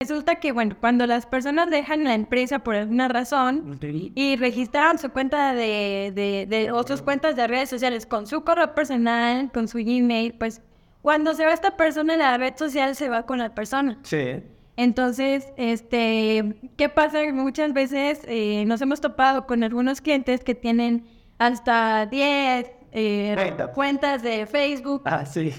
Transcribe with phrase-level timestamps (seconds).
[0.00, 3.78] Resulta que, bueno, cuando las personas dejan la empresa por alguna razón
[4.14, 8.44] y registran su cuenta de, de, de o sus cuentas de redes sociales con su
[8.44, 10.60] correo personal, con su Gmail, pues
[11.00, 13.98] cuando se va esta persona en la red social se va con la persona.
[14.02, 14.42] Sí.
[14.76, 17.20] Entonces, este, ¿qué pasa?
[17.32, 21.06] Muchas veces eh, nos hemos topado con algunos clientes que tienen
[21.38, 25.02] hasta 10 eh, cuentas de Facebook.
[25.06, 25.54] Ah, sí.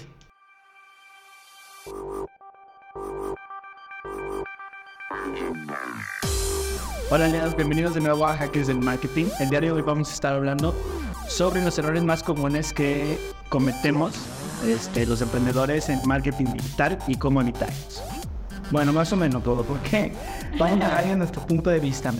[7.10, 9.26] Hola, Leas, bienvenidos de nuevo a Hackers del Marketing.
[9.38, 10.74] El día de hoy vamos a estar hablando
[11.28, 14.14] sobre los errores más comunes que cometemos
[14.66, 18.02] este, los emprendedores en marketing digital y cómo evitarlos.
[18.72, 20.12] Bueno, más o menos todo, porque
[20.58, 22.12] vamos a dar nuestro punto de vista.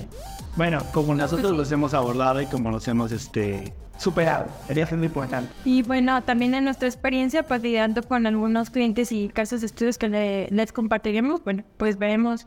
[0.55, 5.51] Bueno, como nosotros los hemos abordado y como los hemos este, superado, sería muy importante.
[5.65, 9.99] Y bueno, también en nuestra experiencia, pues lidiando con algunos clientes y casos de estudios
[9.99, 12.47] que le- les compartiremos, bueno, pues veremos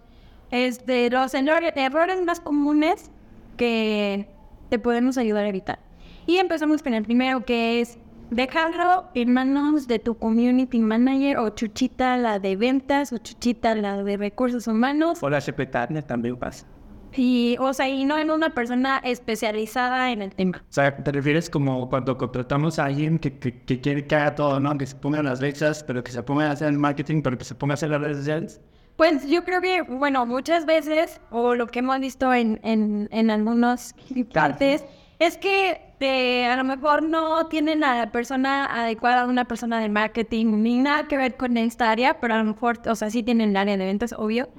[0.51, 3.11] este, los errores, más comunes
[3.57, 4.27] que
[4.69, 5.79] te podemos ayudar a evitar.
[6.25, 7.97] Y empezamos con el primero, que es
[8.29, 14.03] dejarlo en manos de tu community manager o Chuchita, la de ventas, o Chuchita, la
[14.03, 15.19] de recursos humanos.
[15.21, 16.67] O la secretaria también pasa.
[17.15, 20.63] Y, o sea, y no en una persona especializada en el tema.
[20.69, 24.35] O sea, te refieres como cuando contratamos a alguien que, que, que quiere que haga
[24.35, 24.77] todo, ¿no?
[24.77, 27.45] Que se ponga las fechas, pero que se ponga a hacer el marketing, pero que
[27.45, 28.61] se ponga a hacer las redes sociales.
[28.99, 33.31] Pues yo creo que, bueno, muchas veces, o lo que hemos visto en, en, en
[33.31, 34.83] algunos clientes,
[35.19, 39.87] es que eh, a lo mejor no tienen a la persona adecuada, una persona de
[39.87, 43.23] marketing, ni nada que ver con esta área, pero a lo mejor, o sea, sí
[43.23, 44.49] tienen el área de ventas, obvio.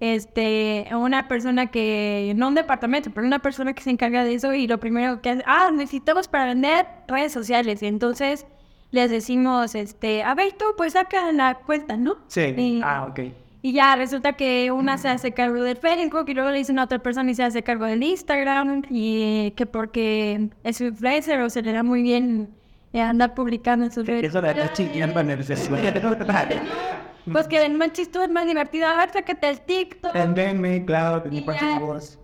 [0.00, 4.52] Este, una persona que, no un departamento, pero una persona que se encarga de eso
[4.52, 7.82] y lo primero que hace, ah, necesitamos para vender redes sociales.
[7.82, 8.44] Y entonces
[8.90, 12.16] les decimos, este, a ver, tú, pues saca la cuenta, ¿no?
[12.26, 12.42] Sí.
[12.58, 13.20] Y- Ah, ok.
[13.66, 16.84] Y ya resulta que una se hace cargo del Facebook y luego le dicen a
[16.84, 21.62] otra persona y se hace cargo del Instagram y que porque es influencer o se
[21.62, 22.48] le da muy bien
[22.92, 24.22] eh, andar publicando en sus redes.
[24.22, 25.44] Eso de la chingando en el
[27.32, 28.86] Pues que el más chistoso es más divertido.
[28.86, 30.14] A ver, sácate el TikTok.
[30.14, 32.20] Entenme, claro, Y, tenía ya, voz.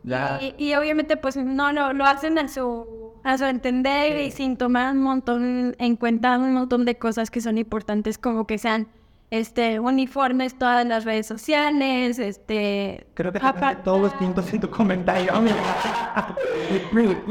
[0.59, 4.93] Y, obviamente pues no lo, lo hacen a su, a su entender y sin tomar
[4.93, 8.87] un montón en cuenta un montón de cosas que son importantes como que sean
[9.33, 13.41] este uniformes todas las redes sociales, este Creo que
[13.83, 15.33] todos los puntos en tu comentario.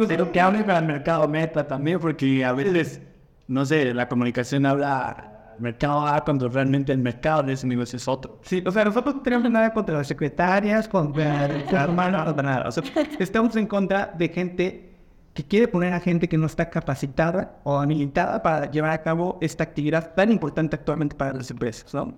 [0.08, 3.02] Pero que hable para el mercado meta también, porque a veces,
[3.48, 8.08] no sé, la comunicación habla mercado A cuando realmente el mercado de ese negocio es
[8.08, 8.40] otro.
[8.42, 12.68] Sí, o sea, nosotros no tenemos nada contra las secretarias, contra el hermano, no, nada.
[12.68, 12.84] O sea,
[13.20, 14.91] estamos en contra de gente
[15.34, 19.38] que quiere poner a gente que no está capacitada o habilitada para llevar a cabo
[19.42, 22.14] esta actividad tan importante actualmente para las empresas, ¿no?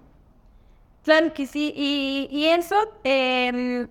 [1.04, 3.88] Claro que sí, y, y eso em,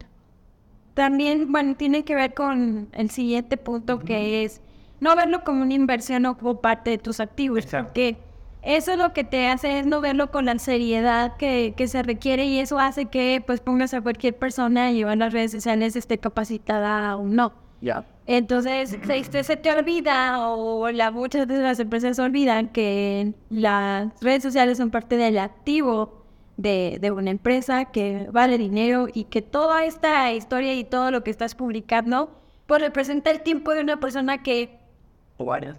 [0.95, 4.61] también, bueno, tiene que ver con el siguiente punto que es
[5.01, 7.89] no verlo como una inversión o como parte de tus activos, Exacto.
[7.89, 8.17] porque
[8.63, 12.47] eso lo que te hace es no verlo con la seriedad que, que se requiere
[12.47, 16.19] y eso hace que pues pongas a cualquier persona a llevar las redes sociales esté
[16.19, 17.53] capacitada o no.
[17.81, 18.05] Ya.
[18.27, 24.09] Entonces, se, se- se te olvida o la, muchas veces las empresas olvidan que las
[24.21, 26.23] redes sociales son parte del activo
[26.57, 31.25] de, de una empresa que vale dinero y que toda esta historia y todo lo
[31.25, 34.79] que estás publicando pues representa el tiempo de una persona que,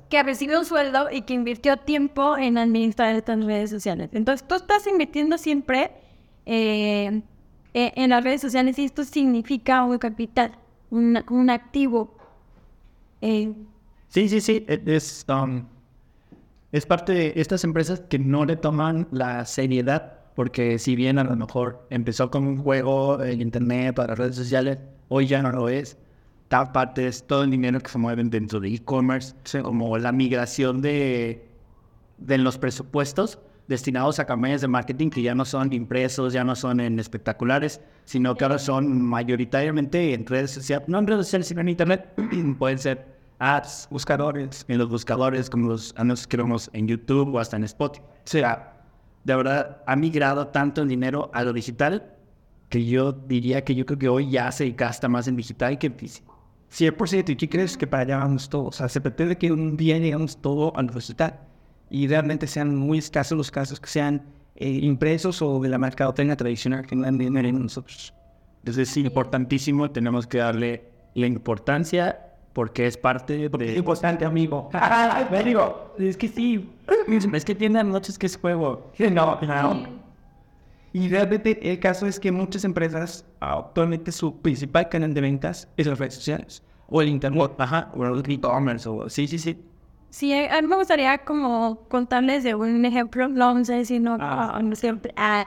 [0.10, 4.10] que recibe un sueldo y que invirtió tiempo en administrar estas redes sociales.
[4.12, 5.92] Entonces, tú estás invirtiendo siempre
[6.46, 7.22] eh,
[7.74, 10.52] eh, en las redes sociales y esto significa un capital,
[10.90, 12.18] un, un activo.
[13.24, 13.54] Eh,
[14.10, 14.64] Sí, sí, sí.
[14.68, 15.66] e- Es, um,
[16.72, 21.24] es parte de estas empresas que no le toman la seriedad, porque si bien a
[21.24, 24.80] lo mejor empezó con un juego, el internet, para las redes sociales,
[25.10, 25.98] hoy ya no lo es.
[26.48, 30.82] Tal parte es todo el dinero que se mueve dentro de e-commerce, como la migración
[30.82, 31.48] de,
[32.18, 36.56] de los presupuestos destinados a campañas de marketing que ya no son impresos, ya no
[36.56, 41.48] son en espectaculares, sino que ahora son mayoritariamente en redes sociales, no en redes sociales,
[41.48, 42.10] sino en internet.
[42.60, 43.13] Pueden ser
[43.44, 47.66] ads, buscadores, en los buscadores, como los anuncios que vemos en YouTube o hasta en
[47.66, 48.06] Spotify.
[48.06, 48.74] O sea,
[49.26, 52.16] de verdad, ha migrado tanto el dinero a lo digital
[52.70, 55.88] que yo diría que yo creo que hoy ya se gasta más en digital que
[55.88, 56.40] en físico.
[56.72, 58.68] 100%, ¿y qué crees que para allá vamos todos?
[58.68, 61.40] O sea, se pretende que un día llegamos todo a lo digital
[61.90, 64.24] y realmente sean muy escasos los casos que sean
[64.56, 68.14] eh, impresos o de la mercadotecnia tradicional que no dan dinero en nosotros.
[68.60, 73.66] Entonces es importantísimo, tenemos que darle la importancia porque es parte de...
[73.72, 74.70] Es importante, amigo.
[75.32, 76.70] Me digo, es que sí.
[77.34, 78.92] Es que tiene noches que es juego.
[79.00, 80.04] No, no.
[80.94, 85.88] Y realmente el caso es que muchas empresas actualmente su principal canal de ventas es
[85.88, 89.60] las redes sociales o el internet, ajá, o el e-commerce o sí, sí, sí.
[90.14, 94.60] Sí, a mí me gustaría como contarles de un ejemplo, no sé si no, Ah.
[94.64, 95.12] no siempre.
[95.18, 95.44] ah,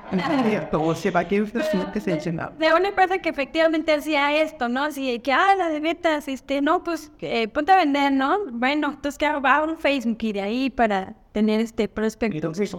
[2.58, 4.82] de una empresa que efectivamente hacía esto, ¿no?
[4.82, 8.38] Así que, ah, la de ventas, este, no, pues, eh, ponte a vender, ¿no?
[8.50, 12.34] Bueno, entonces que va a un Facebook y de ahí para tener este prospecto.
[12.36, 12.76] Entonces.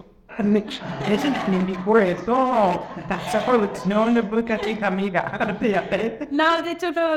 [6.30, 7.16] No, de hecho no.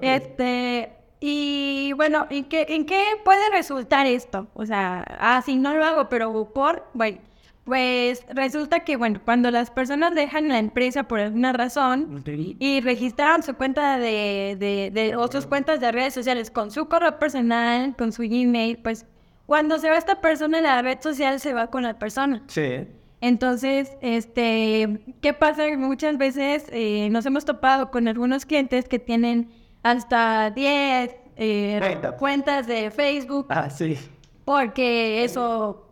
[0.00, 4.48] Este, y bueno, ¿en qué, ¿en qué puede resultar esto?
[4.54, 7.18] O sea, ah, sí, no lo hago, pero por, bueno,
[7.64, 13.42] pues resulta que, bueno, cuando las personas dejan la empresa por alguna razón y registraron
[13.42, 17.96] su cuenta de, de, de o sus cuentas de redes sociales con su correo personal,
[17.96, 19.06] con su Gmail, pues
[19.46, 22.42] cuando se va esta persona, la red social se va con la persona.
[22.48, 22.86] Sí.
[23.20, 25.64] Entonces, este, ¿qué pasa?
[25.76, 29.50] Muchas veces eh, nos hemos topado con algunos clientes que tienen
[29.90, 32.66] hasta 10 eh, Cuentas.
[32.66, 33.98] de Facebook, Ah, sí.
[34.44, 35.86] porque eso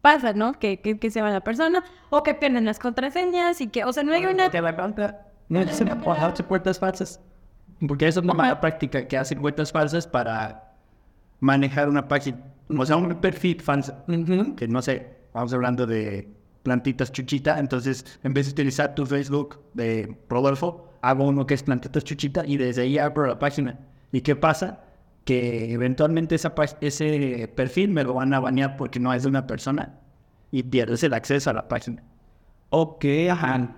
[0.00, 0.52] pasa, ¿no?
[0.52, 3.92] Que, que, que se va la persona, o que pierden las contraseñas y que, o
[3.92, 4.50] sea, no hay una...
[4.50, 5.24] Te la.
[5.48, 7.20] No Hacer cuentas falsas.
[7.86, 10.74] Porque esa es una mala práctica que hacen cuentas falsas para
[11.40, 12.38] manejar una página.
[12.76, 13.94] O sea, un perfil falso.
[14.56, 16.28] Que no sé, vamos hablando de
[16.64, 17.58] plantitas chuchita.
[17.58, 22.44] Entonces, en vez de utilizar tu Facebook de Rodolfo, hago uno que es plantitas chuchita
[22.46, 23.78] y desde ahí abro la página.
[24.12, 24.80] ¿Y qué pasa?
[25.24, 29.46] Que eventualmente esa, ese perfil me lo van a banear porque no es de una
[29.46, 29.98] persona
[30.50, 32.02] y pierdes el acceso a la página.
[32.70, 33.76] Ok, ajá.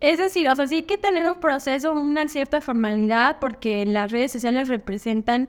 [0.00, 4.12] Es decir, o sea, sí hay que tener un proceso, una cierta formalidad, porque las
[4.12, 5.48] redes sociales representan,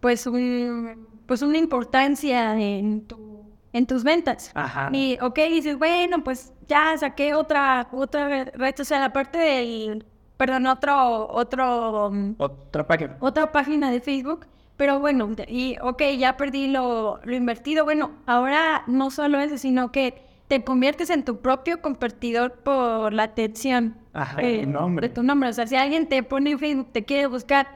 [0.00, 3.44] pues, un, pues una importancia en, tu,
[3.74, 4.52] en tus ventas.
[4.54, 4.88] Ajá.
[4.92, 10.06] Y, ok, dices, bueno, pues ya saqué otra, otra red- red social, aparte del,
[10.40, 13.16] perdón, otro, otro, um, Otra página.
[13.20, 14.46] otra página de Facebook.
[14.78, 17.84] Pero bueno, y ok, ya perdí lo, lo invertido.
[17.84, 23.24] Bueno, ahora no solo eso, sino que te conviertes en tu propio competidor por la
[23.24, 25.08] atención Ajá, eh, tu nombre.
[25.08, 25.50] de tu nombre.
[25.50, 27.66] O sea, si alguien te pone en Facebook, te quiere buscar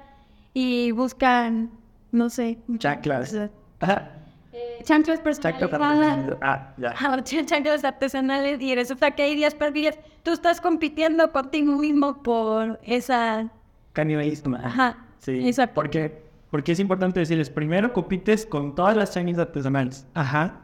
[0.54, 1.70] y buscan,
[2.10, 3.28] no sé, Chanclas.
[3.28, 3.50] o sea,
[3.80, 4.10] Ajá.
[4.54, 6.36] Eh, chanclas personalizadas.
[6.40, 6.94] Ah, ya.
[7.46, 9.96] Chanclas artesanales y resulta que hay días perdidos.
[10.22, 13.50] Tú estás compitiendo contigo mismo por esa...
[13.92, 14.56] Canibalismo.
[14.56, 14.98] Ajá.
[15.18, 20.60] Sí, esa- porque, porque es importante decirles, primero compites con todas las chains artesanales Ajá.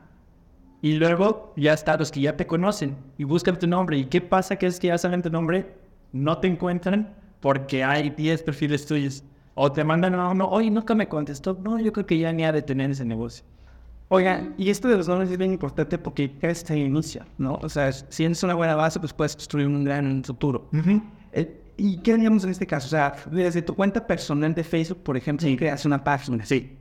[0.82, 3.96] y luego ya está los que ya te conocen y buscan tu nombre.
[3.98, 4.56] ¿Y qué pasa?
[4.56, 5.74] Que es que ya saben tu nombre,
[6.12, 9.24] no te encuentran porque hay 10 perfiles tuyos.
[9.54, 11.58] O te mandan a uno, oye, nunca me contestó.
[11.62, 13.44] No, yo creo que ya ni ha de tener ese negocio.
[14.12, 17.60] Oigan, y esto de los nombres es bien importante porque es el inicio, ¿no?
[17.62, 20.68] O sea, si tienes una buena base, pues puedes construir un gran futuro.
[21.32, 22.88] Eh, ¿Y qué haríamos en este caso?
[22.88, 26.44] O sea, desde tu cuenta personal de Facebook, por ejemplo, si creas una página.
[26.44, 26.76] Sí.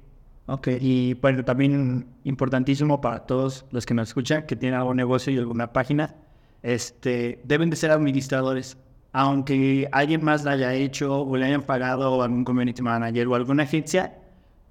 [0.48, 0.70] Ok.
[0.82, 5.38] Y bueno, también importantísimo para todos los que nos escuchan, que tienen algún negocio y
[5.38, 6.16] alguna página,
[6.64, 8.76] este, deben de ser administradores.
[9.12, 13.36] Aunque alguien más la haya hecho o le hayan pagado o algún community manager o
[13.36, 14.18] alguna agencia,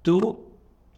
[0.01, 0.48] tú,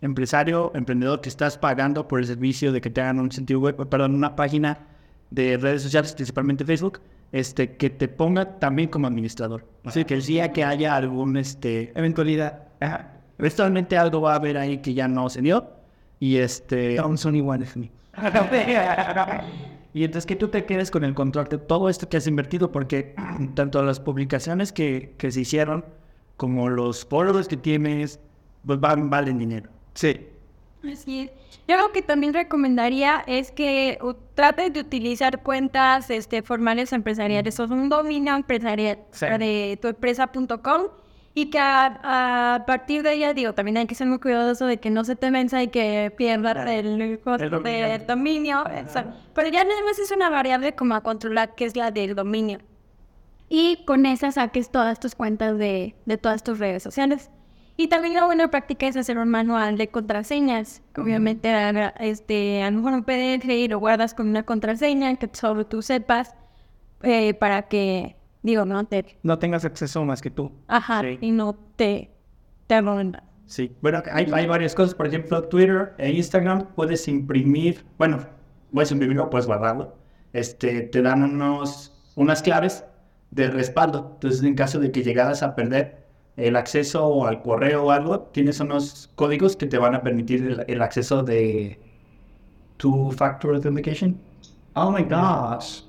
[0.02, 3.88] empresario, emprendedor que estás pagando por el servicio de que te hagan un sitio web,
[3.88, 4.88] perdón, una página
[5.30, 7.00] de redes sociales, principalmente Facebook,
[7.32, 9.66] este, que te ponga también como administrador.
[9.86, 12.68] Así que el día que haya algún, este, Eventualidad.
[12.80, 13.14] Ajá.
[13.38, 15.72] Eventualmente algo va a haber ahí que ya no se dio.
[16.20, 16.96] Y este.
[16.96, 17.92] Don't son iguales a mí.
[19.94, 22.72] Y entonces que tú te quedes con el control de todo esto que has invertido,
[22.72, 23.14] porque
[23.56, 25.84] tanto las publicaciones que, que se hicieron
[26.38, 28.20] como los followers que tienes,
[28.66, 29.70] pues van, valen dinero.
[29.94, 30.28] Sí.
[30.92, 31.32] Así es.
[31.68, 34.00] Yo lo que también recomendaría es que
[34.34, 39.26] trates de utilizar cuentas este, formales empresariales o un dominio empresarial Sí.
[39.28, 40.84] de tuempresa.com
[41.34, 44.78] y que a, a partir de ella, digo, también hay que ser muy cuidadoso de
[44.82, 47.88] que no se te venza y que pierdas el costo El dominio.
[47.88, 48.64] del dominio.
[49.34, 52.60] Pero ya nada más es una variable como a controlar, que es la del dominio.
[53.48, 57.30] Y con esa saques todas tus cuentas de, de todas tus redes sociales.
[57.78, 60.82] Y también la buena práctica es hacer un manual de contraseñas.
[60.98, 65.30] Obviamente, a- este, a lo mejor un PDF y lo guardas con una contraseña que
[65.34, 66.36] solo tú sepas
[67.02, 69.18] eh, para que, digo, no te...
[69.24, 70.52] No tengas acceso más que tú.
[70.68, 71.18] Ajá, Sí.
[71.22, 72.12] y no te,
[72.68, 73.18] te roben.
[73.48, 73.76] Sí.
[73.82, 74.94] Bueno, hay, hay varias cosas.
[74.94, 77.84] Por ejemplo, Twitter e Instagram puedes imprimir.
[77.98, 78.20] Bueno,
[78.72, 79.96] puedes imprimirlo, puedes guardarlo.
[80.34, 82.86] Este, te dan unos, unas claves
[83.32, 84.12] de respaldo.
[84.14, 86.01] Entonces, en caso de que llegaras a perder
[86.38, 90.66] el acceso al correo o algo, tienes unos códigos que te van a permitir el,
[90.68, 91.80] el acceso de
[92.78, 94.18] Two Factor Authentication.
[94.74, 95.82] Oh my gosh.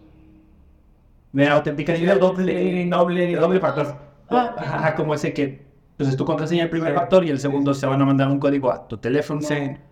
[1.32, 3.96] De autenticación doble, doble, doble factor.
[4.28, 8.02] Ajá, como ese que, entonces tu contraseña el primer factor y el segundo se van
[8.02, 9.40] a mandar un código a tu teléfono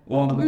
[0.08, 0.38] o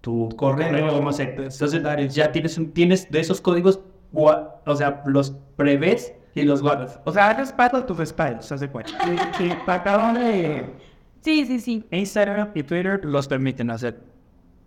[0.00, 1.10] tu correo, como.
[1.18, 3.80] Entonces ya tienes, tienes de esos códigos,
[4.12, 7.00] o sea, los prevés y los guardas.
[7.04, 8.92] O sea, respaldo tu respaldo, ¿se hace cuenta?
[9.38, 10.74] Sí, acabo de...
[11.20, 11.84] Sí, sí, sí.
[11.90, 14.00] Instagram y Twitter los permiten hacer.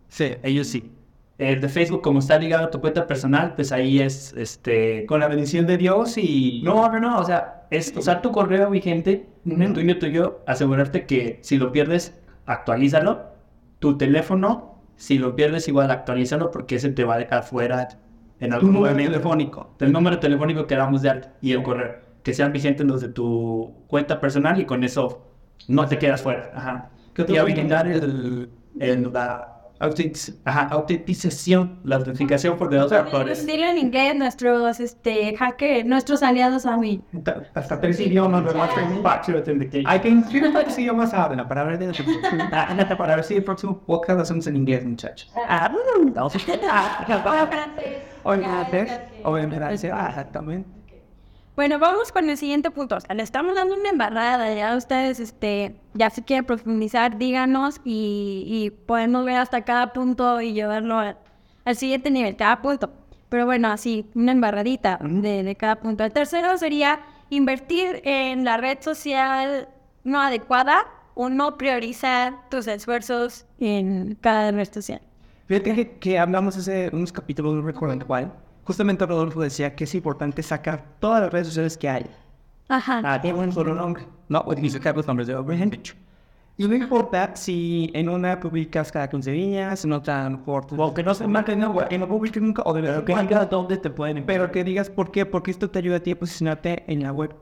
[0.07, 0.91] Sí, ellos sí.
[1.37, 5.19] El de Facebook, como está ligado a tu cuenta personal, pues ahí es, este, con
[5.19, 6.61] la bendición de Dios y...
[6.63, 11.37] No, no, no, o sea, es usar tu correo vigente, un tuyo tuyo, asegurarte que
[11.43, 13.35] si lo pierdes, actualízalo.
[13.77, 17.87] Tu teléfono, si lo pierdes, igual actualízalo porque ese te va a dejar fuera
[18.39, 19.69] en algún número telefónico.
[19.79, 21.95] El número telefónico que damos de alta y el correo.
[22.23, 25.27] Que sean vigentes los de tu cuenta personal y con eso
[25.67, 26.51] no te quedas fuera.
[26.53, 26.89] Ajá.
[27.13, 33.45] ¿Qué otro Y habilitar el, el- la autenticación, la autenticación por de otros factores.
[33.45, 37.01] Dilo en inglés nuestros este, hackers, nuestros aliados a mí.
[37.53, 38.69] Hasta tres idiomas, ¿verdad?
[39.87, 44.17] Hay que inscribir cuántos idiomas hablan para ver, de- para ver si el próximo podcast
[44.17, 45.31] lo hacemos en inglés, muchachos.
[45.47, 45.71] Ah,
[48.23, 50.76] O en francés, o en francés, ah, exactamente.
[51.57, 52.95] Bueno, vamos con el siguiente punto.
[52.97, 54.53] O sea, le estamos dando una embarrada.
[54.53, 60.39] Ya ustedes, este, ya si quieren profundizar, díganos y, y podemos ver hasta cada punto
[60.39, 61.17] y llevarlo a-
[61.65, 62.91] al siguiente nivel, cada punto.
[63.29, 66.03] Pero bueno, así, una embarradita de, de cada punto.
[66.05, 66.99] El tercero sería
[67.31, 69.67] invertir en la red social
[70.03, 70.85] no adecuada
[71.15, 75.01] o no priorizar tus esfuerzos en cada red social.
[75.47, 78.31] Fíjate que, que hablamos hace unos capítulos, no recuerdo cuál.
[78.67, 82.05] Justamente Rodolfo decía que es importante sacar todas las redes sociales que hay.
[82.67, 83.01] Ajá.
[83.01, 84.03] Ah, tiene un solo nombre.
[84.27, 85.71] No, pues ni sacar los nombres de Abraham
[86.57, 90.67] Y no importa si en una publicas cada 15 días, en otra a lo mejor...
[90.75, 93.15] O que no se marque, no, güey, que no publiques nunca, o de verdad que
[93.15, 94.25] digas dónde te pueden...
[94.25, 97.13] Pero que digas por qué, porque esto te ayuda a ti a posicionarte en la
[97.13, 97.33] web,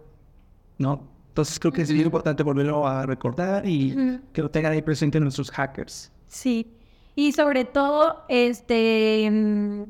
[0.77, 1.08] ¿no?
[1.29, 5.50] Entonces creo que es importante volverlo a recordar y que lo tengan ahí presente nuestros
[5.50, 6.12] hackers.
[6.27, 6.72] Sí.
[7.15, 9.88] Y sobre todo, este.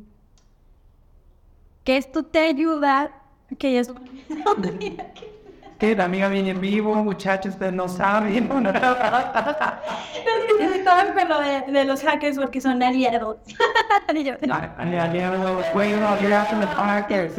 [1.86, 3.12] Que esto te ayuda.
[3.58, 3.94] Que ya es.
[5.77, 8.50] Que la amiga viene en vivo, muchachos, ustedes no saben.
[10.74, 13.38] Estaba enfermo de, de los hackers porque son aliados.
[14.15, 14.34] Yo,
[15.74, 16.08] Güey, no,
[16.75, 17.36] hackers.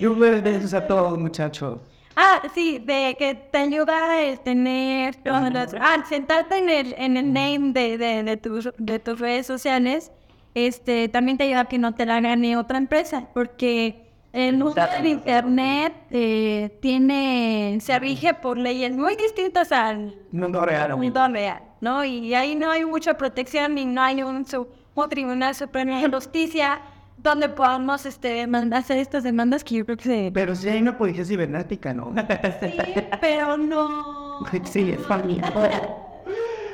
[0.00, 0.28] Yo voy
[0.72, 1.80] a todos, muchachos.
[2.16, 5.16] Ah, sí, de que te ayuda a tener.
[5.26, 10.12] Ah, sentarte en el, en el name de, de, de, tus, de tus redes sociales,
[10.54, 14.80] este, también te ayuda a que no te la gane otra empresa, porque el uso
[14.96, 20.98] del internet eh, tiene, se rige por leyes muy distintas al Mundo real, amigo.
[20.98, 22.04] mundo real, ¿no?
[22.04, 26.08] Y ahí no hay mucha protección y no hay un, su- un tribunal supremo de
[26.08, 26.80] justicia
[27.18, 30.30] donde podamos este, hacer estas demandas que yo creo que se...
[30.34, 32.12] Pero si hay una policía cibernética, ¿no?
[32.60, 32.74] Sí,
[33.20, 34.40] pero no...
[34.64, 35.52] Sí, es familia.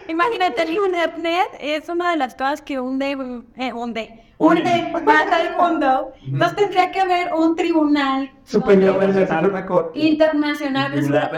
[0.09, 3.13] Imagínate, el internet es una de las cosas que hunde,
[3.57, 6.13] eh, hunde, hunde más al mundo.
[6.25, 10.93] Entonces tendría que haber un tribunal Superior una internacional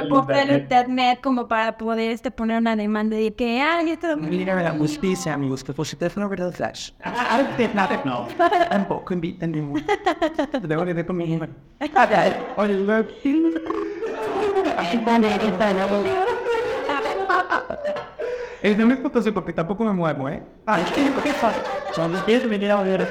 [0.08, 1.18] por el Internet.
[1.20, 4.16] como para poder este, poner una demanda de que, ay, esto...
[4.16, 6.92] Mira de la justicia, amigos, que por teléfono verdad flash.
[8.04, 8.28] No.
[8.70, 9.84] Tampoco invitan ningún.
[10.62, 11.52] Debo de ver con mi número.
[12.56, 12.86] Oye.
[18.62, 20.42] Es de mi foto, porque tampoco me muevo, ¿eh?
[20.66, 21.54] Ay, ¿qué pasa?
[21.94, 23.08] Son los pies venir a ver.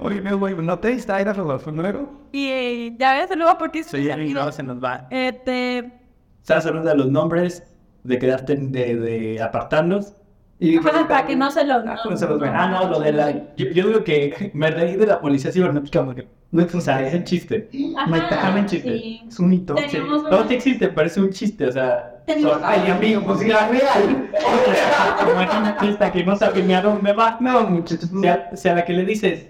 [0.00, 2.10] Oye, me voy, no te distraigas, Rodolfo, luego.
[2.32, 3.84] Y eh, ya ves, luego porque...
[3.84, 5.06] Sí, ya no se nos va.
[5.10, 5.92] Este...
[6.40, 7.62] Estás hablando de los nombres,
[8.02, 10.14] de quedarte, de, de apartarlos.
[10.58, 11.74] Y Ajá, para que no se lo...
[11.74, 12.52] Ah, no se los ven.
[12.54, 13.30] Ah, no, lo de la.
[13.56, 17.06] Yo, yo digo que me reí de la policía cibernética porque no es, o sea,
[17.06, 17.70] es un chiste.
[17.96, 18.98] Ajá, Me está un chiste.
[18.98, 19.22] sí.
[19.28, 19.74] Es un hito.
[19.88, 19.98] Sí.
[20.30, 22.19] No, sí existe, parece un chiste, o sea.
[22.62, 24.30] Ay, amigo, pues si la real.
[25.24, 27.36] Como en una fiesta que no sabe ni a dónde va.
[27.40, 29.46] No, muchachos, O sea, o sea, a la que le dices.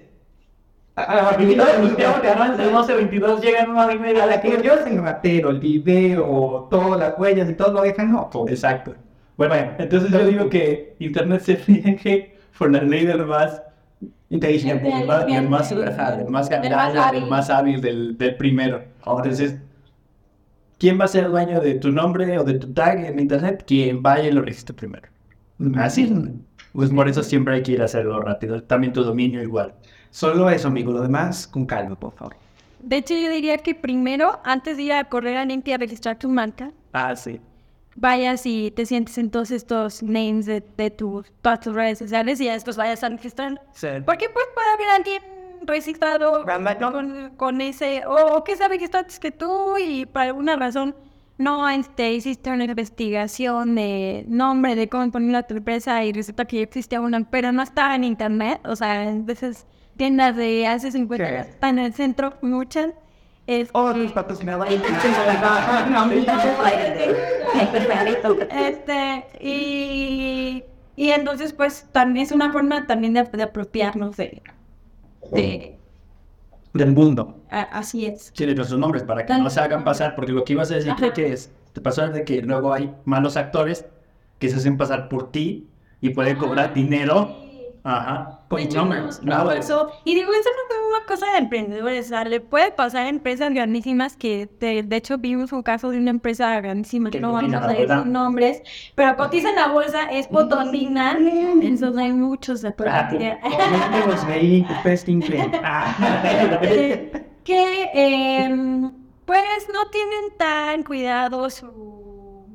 [0.97, 4.75] A la que de 12 22 llegan una hora y media A la que yo
[4.87, 8.29] en ratero, el video, todas las huellas y todo lo dejan, no.
[8.49, 8.95] Exacto.
[9.37, 13.63] Bueno, entonces yo digo que Internet se rige por la ley del más
[14.29, 18.83] inteligente, el más, el más, el más El el más hábil del, del primero.
[19.07, 19.57] Entonces,
[20.81, 23.63] ¿quién va a ser el dueño de tu nombre o de tu tag en Internet?
[23.67, 25.07] Quien vaya y lo registre primero.
[25.77, 26.13] Así.
[26.73, 28.63] Pues por eso siempre hay que ir a hacerlo rápido.
[28.63, 29.75] También tu dominio igual.
[30.11, 32.35] Solo eso, amigo, lo demás con calma, por favor.
[32.81, 36.19] De hecho, yo diría que primero, antes de ir a correr a limpia a registrar
[36.19, 37.41] tu marca, Ah, sí.
[37.95, 42.41] vayas y te sientes en todos estos names de, de tu, todas tus redes sociales
[42.41, 43.61] y ya después vayas a registrar.
[43.73, 43.89] Sí.
[44.07, 45.23] Porque pues puede haber alguien
[45.63, 46.45] registrado
[46.93, 50.95] con, con ese, o que sabe que está antes que tú y por alguna razón
[51.39, 56.63] no este, hiciste una investigación de nombre de cómo poner la empresa y resulta que
[56.63, 61.25] existía una, pero no estaba en internet, o sea, en veces tiendas de hace 50
[61.27, 61.51] años Sí.
[61.53, 62.91] están en el centro, muchas.
[63.73, 64.81] Patrocinadores.
[68.51, 70.63] Este, y,
[70.97, 74.43] y entonces, pues, también es una forma también de, de apropiarnos de,
[75.33, 75.79] de-
[76.73, 77.37] Del mundo.
[77.51, 78.33] a- así es.
[78.35, 80.93] De nuestros nombres, para que no se hagan pasar, porque lo que ibas a decir
[80.93, 81.13] Ajá.
[81.13, 83.87] que es, te pasó de que luego hay malos actores
[84.39, 85.69] que se hacen pasar por ti
[86.01, 87.37] y pueden cobrar dinero.
[87.83, 88.41] Ajá.
[88.51, 89.91] De hecho, no, no pasó.
[90.05, 93.09] Y digo, eso no es una cosa de emprendedores, o sea, le puede pasar a
[93.09, 97.33] empresas grandísimas que, de, de hecho, vimos un caso de una empresa grandísima, Que no
[97.33, 98.63] vamos a decir nombres,
[98.95, 102.75] pero cotiza en la bolsa, es Potosina, entonces hay muchos de.
[104.07, 105.51] Los in claim.
[106.61, 108.93] que, que, em,
[109.25, 112.47] pues no tienen tan cuidado su,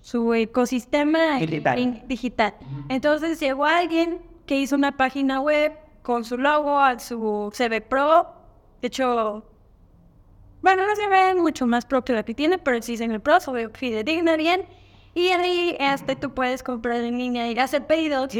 [0.00, 2.02] su ecosistema Digital.
[2.06, 2.54] digital.
[2.88, 5.72] Entonces llegó alguien que hizo una página web
[6.02, 8.28] con su logo, a su CV Pro.
[8.80, 9.44] De hecho,
[10.62, 13.40] bueno, no se ve mucho más pro que la que tiene, pero sí ve Pro,
[13.40, 14.64] se ve fidedigna bien.
[15.14, 18.32] Y ahí este, tú puedes comprar en línea y hacer pedidos,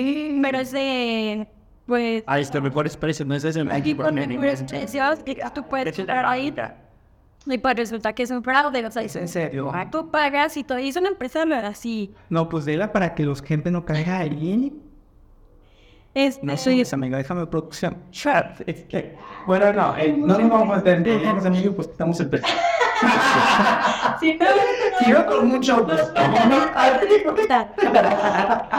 [0.42, 1.46] pero es de,
[1.87, 3.61] pues, Ahí está, mejores precios, no es ese.
[3.70, 6.52] Aquí con mejores precios, y tú puedes comprar ahí
[7.46, 9.70] y pues resulta que es un fraude, o sea, ¿Es en serio?
[9.90, 12.14] tú pagas y todo, y es una empresa así.
[12.30, 14.73] No, pues dela para que los gente no caiga ahí.
[16.14, 17.97] Es, No soy esa amiga, déjame producción.
[18.12, 18.61] Chat.
[18.68, 19.16] Es que-
[19.47, 22.30] Bueno, no, eh, no nos vamos a entender, amigos, pues estamos en
[24.21, 24.47] Sí, no,
[25.09, 25.87] Yo con mucho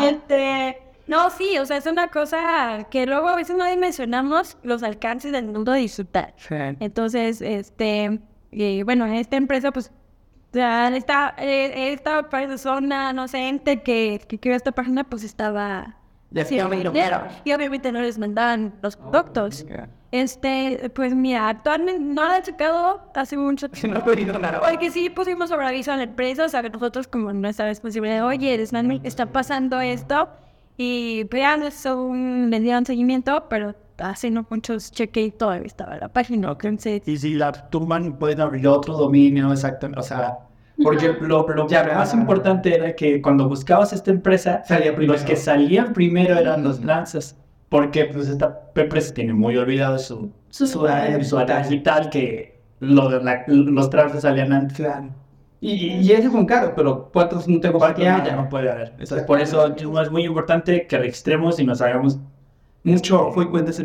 [0.01, 0.77] Este,
[1.07, 5.31] no, sí, o sea, es una cosa que luego a veces no dimensionamos los alcances
[5.31, 6.33] del mundo de disfrutar.
[6.79, 8.19] Entonces, este,
[8.51, 9.91] eh, bueno, esta empresa, pues,
[10.53, 15.97] ya esta, eh, esta persona, no sé, ente que, que creó esta página, pues estaba
[16.33, 16.93] Estaba dinero.
[17.43, 19.65] Y obviamente no les mandaban los productos.
[20.11, 23.99] Este, pues mira, actualmente no lo han checado hace mucho no tiempo.
[23.99, 24.61] he pedido nada.
[24.61, 28.25] Porque sí pusimos sobre aviso a la empresa, o sea, que nosotros como nuestra responsabilidad,
[28.25, 30.29] oye, están- está pasando esto,
[30.77, 35.67] y pues ya les, un- les dieron seguimiento, pero hace no muchos cheque y todavía
[35.67, 37.05] estaba la página, entonces...
[37.07, 39.99] Y si la tumban, pueden abrir otro dominio, exactamente.
[39.99, 40.37] O sea,
[40.83, 44.61] porque lo, lo Ya, más importante era que cuando buscabas esta empresa,
[44.99, 47.37] los que salían primero eran los lanzas.
[47.69, 50.85] Porque pues esta empresa tiene muy olvidado su, Su- su,
[51.23, 54.77] su digital, que lo la- los transfers salían antes.
[54.77, 55.09] Claro.
[55.61, 58.35] Y, y eso es un caro, pero ¿cuántos no tengo Cuatro ya?
[58.35, 58.93] no puede haber.
[59.25, 62.19] Por eso es muy importante que registremos y nos hagamos
[62.83, 63.31] Mucho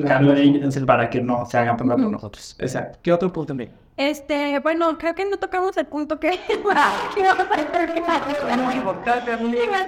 [0.05, 2.55] cargo de ellos para que no se hagan por nosotros.
[2.59, 2.99] Exacto.
[3.03, 3.71] ¿Qué otro punto también?
[4.01, 6.31] Este, bueno, creo que no tocamos el punto que...
[6.65, 8.03] vamos a hacer.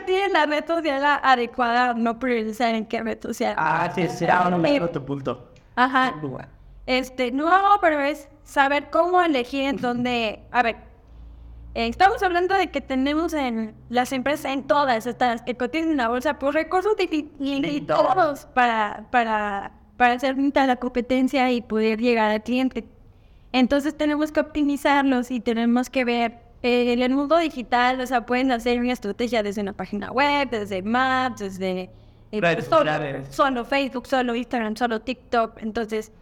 [0.04, 3.54] Tiene la red social adecuada, no priorizar en qué red social.
[3.56, 4.26] Ah, sí, sí.
[4.50, 5.48] No me otro punto.
[5.76, 6.12] Ajá.
[6.84, 10.40] Este, no, pero es saber cómo elegir en dónde.
[10.50, 10.76] A ver,
[11.74, 15.96] eh, estamos hablando de que tenemos en las empresas, en todas estas que cotizan en
[15.96, 21.62] la bolsa, pues recursos li- limitados para, para, para hacer frente a la competencia y
[21.62, 22.84] poder llegar al cliente.
[23.52, 28.24] Entonces tenemos que optimizarlos y tenemos que ver eh, en el mundo digital, o sea,
[28.24, 31.90] pueden hacer una estrategia desde una página web, desde Maps, desde
[32.30, 32.66] eh, Redes
[33.30, 35.60] solo, Facebook, solo Instagram, solo TikTok.
[35.60, 36.12] Entonces,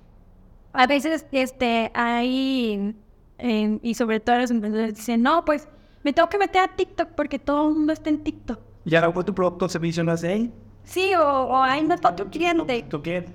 [0.73, 2.95] a veces este hay,
[3.39, 5.69] eh, y sobre todo los emprendedores dicen, no, pues
[6.03, 8.59] me tengo que meter a TikTok porque todo el mundo está en TikTok.
[8.87, 10.53] ¿Y ahora tu producto o servicio no hace ahí?
[10.85, 12.85] Sí, o, o ahí no está tu cliente.
[12.89, 13.27] ¿Tú qué?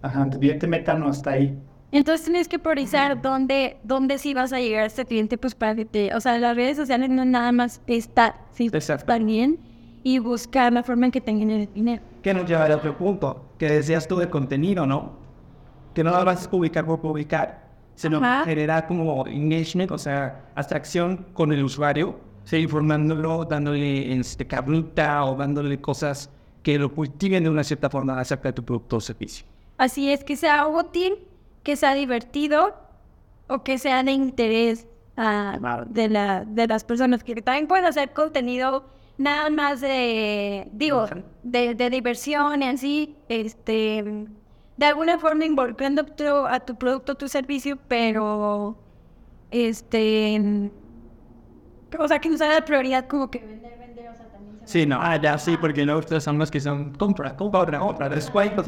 [0.00, 1.58] Ajá, tu cliente meta no está ahí.
[1.92, 5.74] Entonces tienes que priorizar dónde, dónde sí vas a llegar a este cliente, pues para
[5.74, 8.70] que te, o sea, las redes sociales no nada más estar, sí,
[9.20, 9.58] bien
[10.02, 12.02] y buscar la forma en que tengan el dinero.
[12.22, 15.12] Que nos lleva al otro punto, que decías tú de contenido, ¿no?
[15.94, 18.44] Que no nada más es publicar por publicar, sino Ajá.
[18.46, 25.36] generar como engagement, o sea, atracción con el usuario, sí, informándolo, dándole este, cabruta o
[25.36, 26.30] dándole cosas
[26.62, 29.44] que lo cultiven de una cierta forma acerca de tu producto o servicio.
[29.76, 31.18] Así es, que sea útil,
[31.62, 32.74] que sea divertido
[33.48, 35.84] o que sea de interés Claro.
[35.86, 38.84] de, la, de las personas que también pueden hacer contenido
[39.18, 41.06] nada más de, digo,
[41.42, 44.26] de, de diversión y así, este,
[44.78, 48.74] de alguna forma involucrando tu- a tu producto, tu servicio, pero,
[49.50, 50.70] este,
[51.98, 53.38] o sea, que no sea la prioridad como que
[54.72, 54.96] Sí, no.
[54.98, 58.66] Ah, ya, sí, porque luego ustedes son los que son compra, compra, compra, después, pues,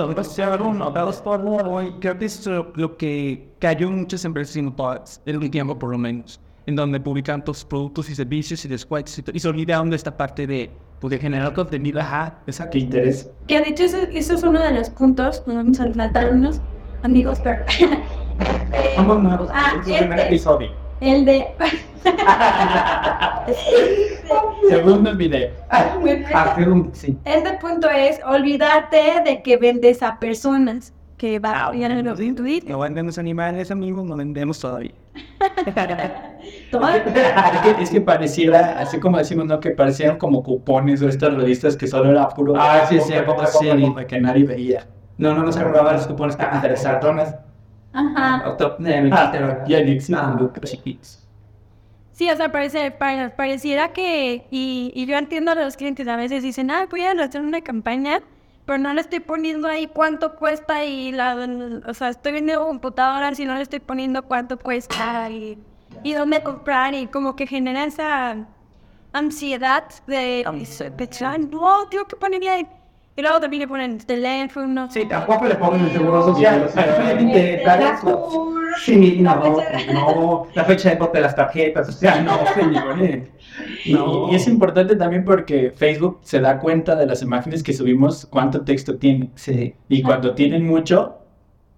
[0.60, 1.98] uno, dos por uno.
[1.98, 5.78] Creo que eso es lo que cayó en muchas empresas, no todas, en un tiempo
[5.78, 9.88] por lo menos, en donde publican tus productos y servicios y después, y se olvidaron
[9.88, 12.00] de esta parte de poder generar contenido.
[12.00, 12.72] Ajá, exacto.
[12.72, 13.30] Qué interés.
[13.48, 16.60] Que de hecho eso, eso es uno de los puntos, no vamos a saltar unos
[17.02, 17.64] amigos, pero...
[18.98, 20.28] Vamos, vamos, Ah, es el primer este.
[20.28, 20.70] episodio.
[21.00, 21.46] El de...
[24.68, 25.50] Segundo video.
[25.70, 25.96] Ah,
[26.92, 27.16] sí.
[27.24, 32.70] Este punto es olvidarte de que vendes a personas que va a en tu Twitter.
[32.70, 34.92] No vendemos animales, amigos, no vendemos todavía.
[36.74, 39.60] Es, que, es que pareciera, así como decimos, ¿no?
[39.60, 42.54] Que parecían como cupones o estas revistas que solo era puro.
[42.56, 43.68] Ah, sí, sí, compra, sí.
[44.08, 44.86] que nadie veía.
[45.16, 47.36] No, no nos acordaban los cupones que Ah, de las cartonas.
[47.92, 48.42] Ajá.
[49.12, 50.18] Ah, ya ni existen.
[52.14, 56.16] Sí, o sea, parece, pare- pareciera que, y, y yo entiendo a los clientes, a
[56.16, 58.20] veces dicen, ah, voy a hacer una campaña,
[58.64, 61.34] pero no le estoy poniendo ahí cuánto cuesta y la,
[61.86, 65.58] o sea, estoy vendiendo computadoras y no le estoy poniendo cuánto cuesta y,
[66.04, 68.46] y dónde comprar y como que genera esa
[69.12, 70.44] ansiedad de,
[70.96, 70.96] de,
[71.50, 72.68] no, tengo que ponerle ahí.
[73.16, 74.90] Y luego también le ponen teléfono.
[74.90, 76.64] Sí, tampoco le ponen el seguro social.
[76.66, 78.50] O sea, de dar eso.
[78.84, 79.36] Sí, no,
[79.92, 80.46] no.
[80.54, 82.96] La fecha de corte de las tarjetas, o sea, no, señor.
[83.86, 84.32] No.
[84.32, 88.62] Y es importante también porque Facebook se da cuenta de las imágenes que subimos, cuánto
[88.62, 89.30] texto tiene.
[89.36, 91.18] Sí, Y cuando tienen mucho,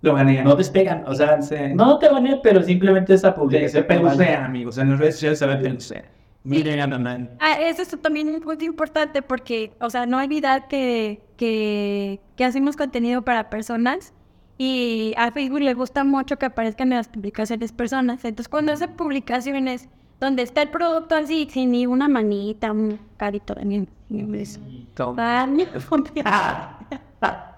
[0.01, 0.43] lo gané.
[0.43, 1.05] no despegan.
[1.07, 1.55] O sea, Sí.
[1.75, 4.79] no te baneé, pero simplemente esa publicación se pelucean, amigos.
[4.79, 6.05] En las redes sociales se pelucean.
[6.47, 7.31] Miren.
[7.41, 12.45] Ah, eso es también un punto importante porque, o sea, no olvidar que, que, que
[12.45, 14.13] hacemos contenido para personas
[14.59, 18.25] y a Facebook le gusta mucho que aparezcan en las publicaciones personas.
[18.25, 19.89] Entonces, cuando hace publicaciones
[20.21, 24.61] donde está el producto así, sin ni una manita, un carito ni- ni eso.
[26.25, 26.79] Ah,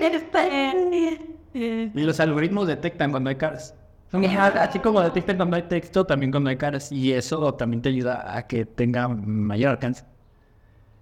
[0.00, 1.18] Este,
[1.54, 3.74] eh, Y los algoritmos detectan cuando hay caras.
[4.12, 6.90] Así como detectan cuando hay texto, también cuando hay caras.
[6.90, 10.04] Y eso también te ayuda a que tenga mayor alcance.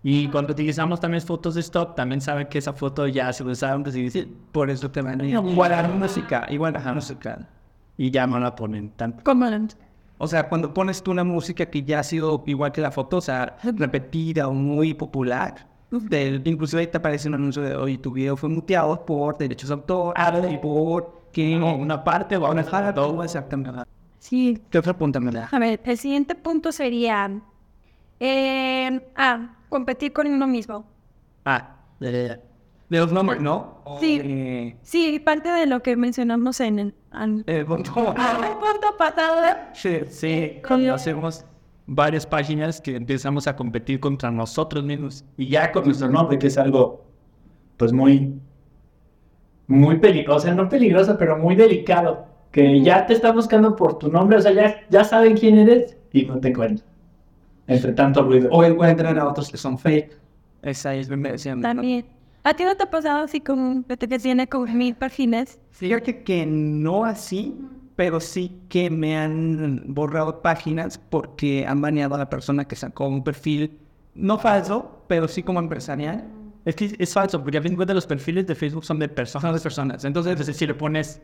[0.02, 3.82] Y cuando utilizamos también fotos de stock, también saben que esa foto ya se usaron
[3.82, 7.48] pues, y dicen, Por eso te van a igual a música, igual a música.
[7.96, 9.22] y ya no la ponen tanto.
[9.24, 9.66] ¿Cómo lo-
[10.18, 13.16] O sea, cuando pones tú una música que ya ha sido igual que la foto,
[13.16, 17.98] o sea, repetida o muy popular, del- inclusive ahí te aparece un anuncio de, oye,
[17.98, 20.14] tu video fue muteado por derechos de autor,
[20.48, 22.92] y por que una parte o una para parte.
[23.00, 23.82] todo exactamente.
[24.18, 25.48] Sí, ¿Qué otra punta me da?
[25.50, 27.30] A ver, el siguiente punto sería,
[28.20, 30.84] eh, ah, competir con uno mismo.
[31.44, 32.38] Ah, eh,
[32.90, 33.82] De los nombres, ¿no?
[33.84, 34.18] O Sí.
[34.18, 38.08] de- Sí, parte de lo que mencionamos en el, an- eh, bueno, ¿cómo?
[38.10, 38.14] el
[38.56, 39.42] punto pasado.
[39.74, 41.44] Sí, sí, Con- hacemos
[41.86, 45.22] varias páginas que empezamos a competir contra nosotros mismos.
[45.36, 47.04] Y ya con nuestro nombre, que es algo,
[47.76, 48.34] pues muy,
[49.68, 52.26] muy peligroso, o sea, no peligroso, pero muy delicado.
[52.50, 55.96] Que ya te está buscando por tu nombre, o sea, ya, ya saben quién eres
[56.12, 56.88] y no te encuentran.
[57.66, 58.48] Entre tanto ruido.
[58.50, 60.18] O encuentran a otros que son fake.
[60.62, 61.60] Esa es me decían.
[61.60, 62.06] También.
[62.42, 65.58] ¿A ti no te ha pasado así con un que tiene como mil páginas?
[65.70, 67.54] Fíjate que no así,
[67.94, 73.06] pero sí que me han borrado páginas porque han baneado a la persona que sacó
[73.06, 73.78] un perfil,
[74.14, 76.24] no falso, pero sí como empresarial.
[76.68, 79.08] Es que es falso, porque a fin de cuentas los perfiles de Facebook son de
[79.08, 79.42] personas.
[79.42, 80.04] Son las personas.
[80.04, 81.20] Entonces, Entonces, si le pones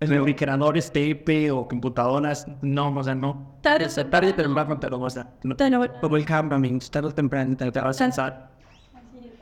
[0.00, 3.56] refrigeradores, TP o computadoras, no, o sea, no.
[3.62, 5.30] Tarde- Es tarde, pero más te lo muestra.
[5.42, 5.56] No
[6.00, 8.50] como el campamento, tarde o temprano te te va vas a cansar.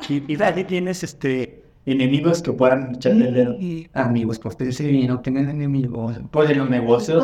[0.09, 3.57] Y, y ahí tienes este, enemigos que puedan echarte el dedo.
[3.95, 6.19] Amigos, pues ustedes no tengan enemigos.
[6.31, 7.23] Pues en los negocios,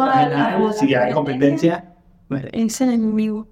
[0.78, 1.94] si hay competencia.
[2.52, 3.48] Es el enemigo.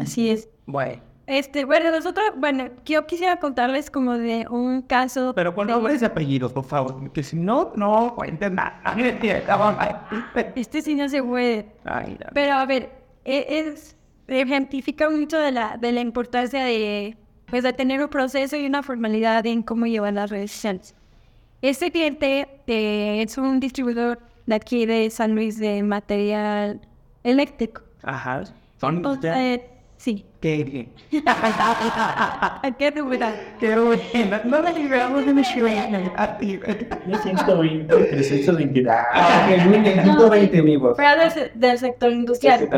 [0.00, 0.48] Así es.
[0.66, 5.32] Bueno, Este, bueno, nosotros, bueno, yo quisiera contarles como de un caso.
[5.34, 8.80] pero con de- nombres y apellidos, por favor, que si no, no cuenten nada.
[10.56, 11.66] Este sí no se puede.
[11.84, 12.90] Ay, Pero a ver,
[13.24, 18.56] e- es, ejemplifica mucho de la, de la importancia de, pues, de tener un proceso
[18.56, 20.94] y una formalidad en cómo llevar las redes sociales.
[21.60, 26.80] Este cliente eh, es un distribuidor de aquí de San Luis de material
[27.22, 27.82] eléctrico.
[28.02, 28.42] Ajá.
[28.80, 29.60] Son Entonces,
[30.42, 30.88] sí.
[31.10, 32.72] ¿Qué?
[32.78, 33.32] ¿Qué te gusta?
[33.60, 34.02] Qué bueno.
[34.44, 35.42] No me liberamos de mi.
[35.42, 38.90] Yo 120, 320.
[38.90, 40.02] Ah, ok, muy bien.
[40.02, 40.96] 120 amigos.
[40.96, 42.68] Fuera del, se- del sector industrial.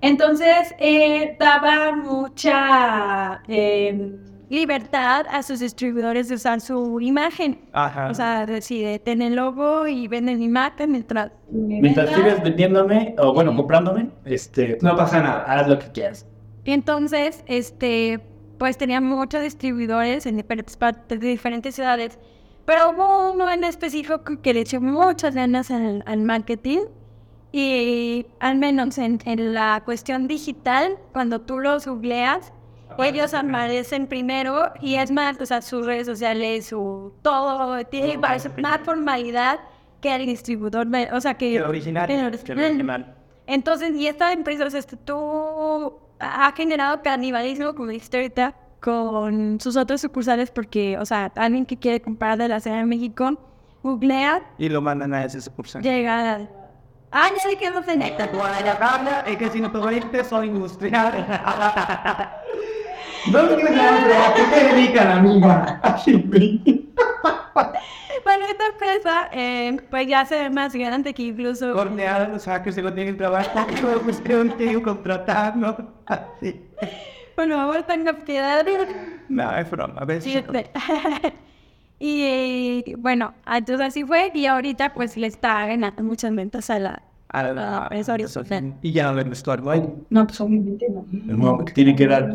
[0.00, 4.16] Entonces, eh, daba mucha eh,
[4.50, 7.58] libertad a sus distribuidores de usar su imagen.
[7.72, 8.08] Ajá.
[8.10, 11.30] O sea, de- si de- tienen logo y venden mi imagen mientras...
[11.50, 15.44] Mientras sigues vendiéndome, o bueno, comprándome, este, no pasa nada.
[15.46, 16.26] haz lo que quieras.
[16.64, 18.20] Y entonces, este,
[18.58, 22.18] pues tenía muchos distribuidores en diferentes partes de diferentes ciudades.
[22.64, 26.80] Pero hubo uno en específico que le echó muchas ganas al, al marketing
[27.52, 32.52] y al menos en, en, la cuestión digital, cuando tú los googleas,
[32.98, 38.48] ellos aparecen primero y es más, o sea, sus redes sociales, su todo, tiene más
[38.84, 39.60] formalidad
[40.00, 42.10] que el distribuidor, o sea, que el original.
[42.10, 43.14] el original.
[43.46, 45.92] Entonces, y esta empresa, o sea, tú
[46.24, 51.78] ha generado canibalismo, como dijiste ahorita, con sus otros sucursales, porque, o sea, alguien que
[51.78, 53.38] quiere comprar de la Ciudad de México,
[53.82, 54.42] googlea.
[54.58, 55.82] Y lo mandan a ese sucursal.
[55.82, 56.48] Llega a
[57.16, 58.28] Ah, ya sé que no se neta.
[59.24, 61.24] Es que si no te voy a soy industrial.
[63.30, 65.80] No me ¿a qué te dedican, amiga?
[68.24, 71.72] Bueno, esta empresa, eh, pues ya se ve más grande que incluso...
[71.72, 73.66] Corneada los hackers se lo tienen que trabajar.
[74.04, 75.76] Pues tengo que contratar, ¿no?
[76.06, 76.60] Así.
[77.36, 78.64] Bueno, ahora están piedad.
[79.28, 79.94] No, es broma.
[79.98, 80.36] A ver Sí,
[81.98, 86.78] y eh, bueno, entonces así fue y ahorita pues le está ganando muchas ventas a
[86.78, 88.12] la, A la- a la empresa.
[88.82, 89.94] Y ya no le vestuario, ¿no?
[90.10, 91.04] No, pues obviamente no.
[91.12, 92.32] El modo que tiene que dar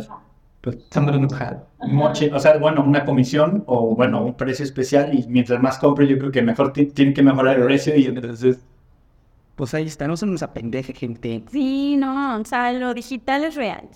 [0.72, 1.68] pues, Estamos enojado.
[1.80, 5.78] un moche, o sea, bueno, una comisión o bueno, un precio especial y mientras más
[5.80, 8.60] compre yo creo que mejor ti- tiene que mejorar el precio y entonces
[9.56, 11.44] Pues ahí está, no se nos apendeje, gente.
[11.52, 13.90] Sí, no, o sea, lo digital es real.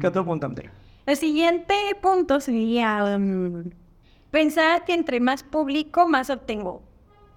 [0.00, 0.72] ¿Qué otro punto, Andrea?
[1.06, 3.64] El siguiente punto sería um,
[4.30, 6.82] pensar que entre más público, más obtengo.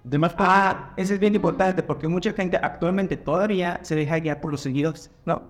[0.03, 4.41] de más Ah, eso es bien importante porque mucha gente actualmente todavía se deja guiar
[4.41, 5.43] por los seguidores, ¿no?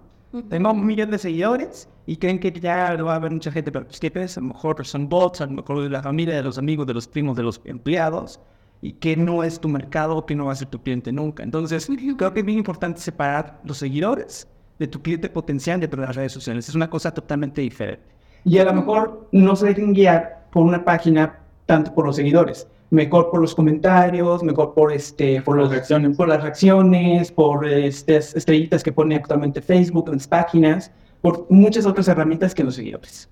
[0.49, 3.71] Tengo un millón de seguidores y creen que ya no va a haber mucha gente,
[3.71, 4.35] pero pues, ¿qué crees?
[4.37, 6.95] A lo mejor son bots, a lo mejor de la familia, de los amigos, de
[6.95, 8.39] los primos, de los empleados
[8.81, 11.43] y que no es tu mercado, que no va a ser tu cliente nunca.
[11.43, 14.47] Entonces, creo que es bien importante separar los seguidores
[14.79, 16.67] de tu cliente potencial dentro de las redes sociales.
[16.67, 18.03] Es una cosa totalmente diferente.
[18.43, 22.67] Y a lo mejor no se dejen guiar por una página tanto por los seguidores,
[22.93, 28.17] mejor por los comentarios, mejor por este, por las reacciones, por las reacciones, por este,
[28.17, 33.29] estrellitas que pone actualmente Facebook en las páginas, por muchas otras herramientas que los seguidores.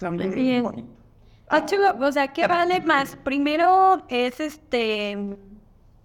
[0.00, 0.64] Es.
[1.48, 1.66] Ah,
[2.00, 3.16] o sea, ¿qué vale más?
[3.24, 5.18] Primero es este.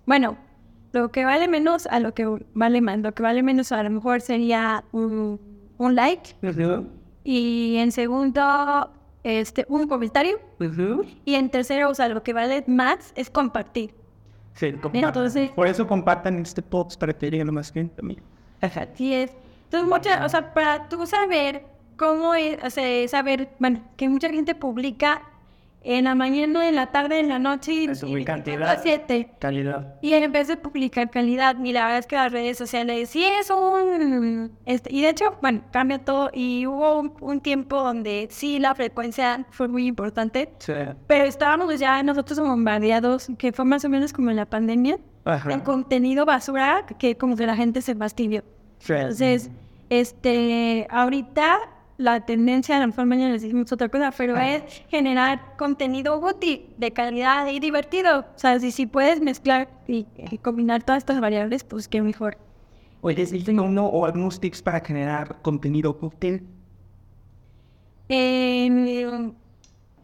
[0.08, 0.36] Bueno,
[0.92, 2.26] lo que vale menos a lo que
[2.56, 2.98] vale más.
[3.00, 5.40] Lo que vale menos a lo mejor sería un,
[5.78, 6.36] un like.
[7.24, 8.92] Y en segundo,
[9.26, 10.40] este, un comentario.
[11.26, 13.96] Y en tercero, o sea, lo que vale más es compartir.
[14.54, 14.74] Sí.
[14.94, 18.22] Entonces- por eso compartan este post para que llegue a más gente también.
[18.62, 19.32] Así es.
[19.66, 21.66] Entonces, mucha, o sea, para tú saber
[21.98, 25.24] cómo es, o sea, saber, bueno, que mucha gente publica
[25.88, 28.70] en la mañana, en la tarde, en la noche 24 cantidad.
[28.70, 29.30] a 7.
[29.40, 29.96] Calidad.
[30.02, 33.24] Y en vez de publicar calidad, y la verdad es que las redes sociales sí
[33.24, 34.52] es un...
[34.66, 36.32] Este, y de hecho, bueno, cambia todo.
[36.34, 40.52] Y hubo un, un tiempo donde sí la frecuencia fue muy importante.
[40.58, 40.74] Sí.
[41.06, 45.52] Pero estábamos ya nosotros bombardeados, que fue más o menos como en la pandemia, Ajá.
[45.54, 48.44] en contenido basura, que como que la gente se fastidió.
[48.80, 48.94] Sí.
[48.94, 49.52] Entonces,
[49.90, 51.60] este, ahorita
[51.98, 56.68] la tendencia, a lo mejor mañana les decimos otra cosa, pero es generar contenido útil,
[56.78, 58.20] de calidad y divertido.
[58.20, 62.38] O sea, si, si puedes mezclar y, y combinar todas estas variables, pues qué mejor.
[63.02, 66.44] Oye, ¿sí tengo uno o algunos tips para generar contenido útil?
[68.10, 68.70] Eh,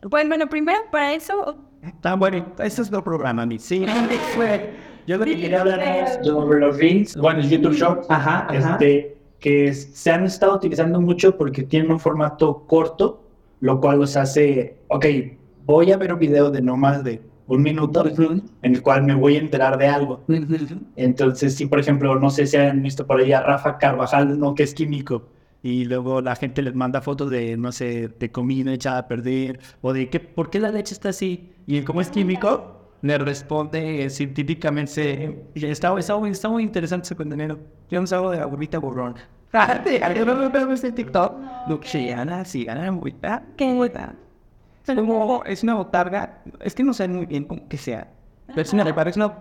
[0.04, 3.86] bueno, bueno, primero para eso, Está bueno, ese es el programa, mi sí.
[5.08, 8.74] Yo lo que quería hablar es sobre los Reels, bueno, YouTube Shorts, Ajá, ajá.
[8.74, 13.24] este, que se han estado utilizando mucho porque tienen un formato corto,
[13.60, 15.06] lo cual los hace, ok,
[15.66, 19.16] voy a ver un video de no más de un minuto en el cual me
[19.16, 20.24] voy a enterar de algo.
[20.96, 24.56] Entonces, si por ejemplo, no sé si han visto por ahí a Rafa Carvajal, ¿no?
[24.56, 25.28] que es químico,
[25.64, 29.60] y luego la gente les manda fotos de, no sé, de comida echada a perder,
[29.82, 31.52] o de que, ¿por qué la leche está así?
[31.68, 35.46] Y como es químico, le responde científicamente.
[35.56, 37.60] Está, está, muy- está muy interesante ese contenido.
[37.90, 39.16] Yo no algo de la burrita burrón.
[39.54, 41.34] Este TikTok.
[41.68, 43.42] Lo que gana, si gana muy bien.
[43.58, 43.92] ¿Qué?
[44.88, 48.08] Es como, es una botarga, es que no sé muy bien cómo que sea.
[48.48, 49.40] Pero es una, me parece una.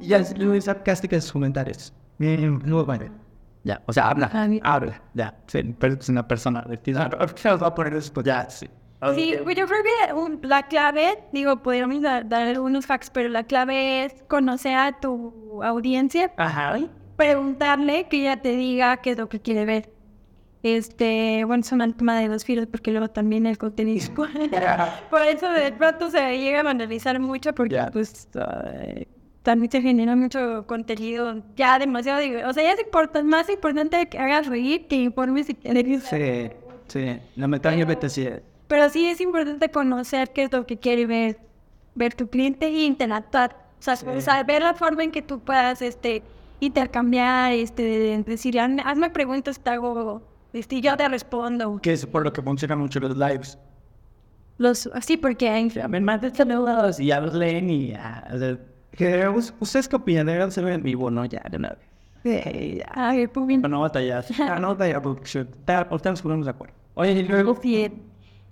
[0.00, 1.92] Y es muy sarcástica en sus comentarios.
[2.18, 3.06] Muy bueno.
[3.64, 4.30] Ya, o sea, habla.
[4.32, 4.48] Ah.
[4.62, 5.34] Habla, ya.
[5.46, 7.10] Sí, pero es una persona divertida.
[7.34, 8.24] Se los voy a poner después.
[8.26, 8.68] Ya, sí.
[9.14, 13.28] Sí, pues yo creo que un- la clave, digo, podríamos dar, dar algunos hacks, pero
[13.28, 16.78] la clave es conocer a tu audiencia, Ajá.
[17.16, 19.90] preguntarle que ella te diga qué es lo que quiere ver.
[20.62, 24.06] Este, bueno, es un tema de los filos porque luego también el contenido.
[25.10, 27.90] Por eso de pronto se llega a analizar mucho porque Ya.
[27.90, 28.28] pues
[29.42, 34.06] también se genera mucho contenido ya demasiado, digo, o sea, ya es importa- más importante
[34.08, 36.50] que hagas reír que informes y que Sí.
[36.88, 38.24] Sí, lamentablemente sí.
[38.24, 38.42] Pero
[38.90, 41.38] sí es importante conocer qué es lo que quiere ver,
[41.94, 43.56] ver tu cliente y interactuar.
[43.78, 46.22] O sea, saber la forma en que tú puedas este,
[46.60, 51.78] intercambiar, este, decir, "Hazme- preguntas, te hago, este, yo te respondo.
[51.82, 53.58] Que es por lo que funcionan mucho los lives.
[54.58, 55.70] Los, así porque hay...
[55.88, 58.26] Me mandan saludos y ya los leen y ya.
[58.32, 58.58] o sea,
[59.60, 60.24] ¿Ustedes qué opinan?
[60.26, 61.26] Deberían ser en vivo, ¿no?
[61.26, 61.78] Ya, de una vez.
[62.22, 62.80] Sí.
[62.90, 63.60] Ay, pues bien.
[63.60, 64.28] no batallas.
[64.40, 66.74] Ah, no, está- ahorita nos ponemos de acuerdo.
[66.94, 68.02] Oye, y luego, Bien.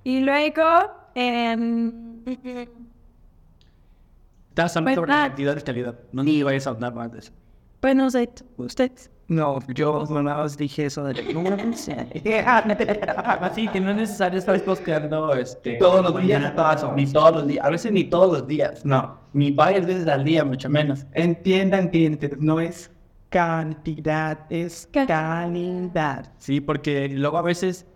[0.04, 0.62] Y luego,
[1.14, 2.24] em,
[4.50, 5.28] Estás hablando sobre ¿Verdad?
[5.28, 5.94] cantidad y calidad.
[6.12, 7.32] No ni vayas a hablar más de eso.
[7.80, 9.10] pues no sé, ustedes.
[9.28, 11.12] no, yo nada más dije eso de
[13.40, 16.40] Así que no es necesario estar posteando este, Todos los días,
[16.94, 17.64] Ni todos los días.
[17.66, 18.84] A veces ni todos los días.
[18.84, 19.18] No.
[19.32, 21.04] Ni varias veces al día, mucho menos.
[21.12, 22.90] Entiendan que no es
[23.28, 26.32] cantidad, es Ca- calidad.
[26.38, 27.86] Sí, porque luego a veces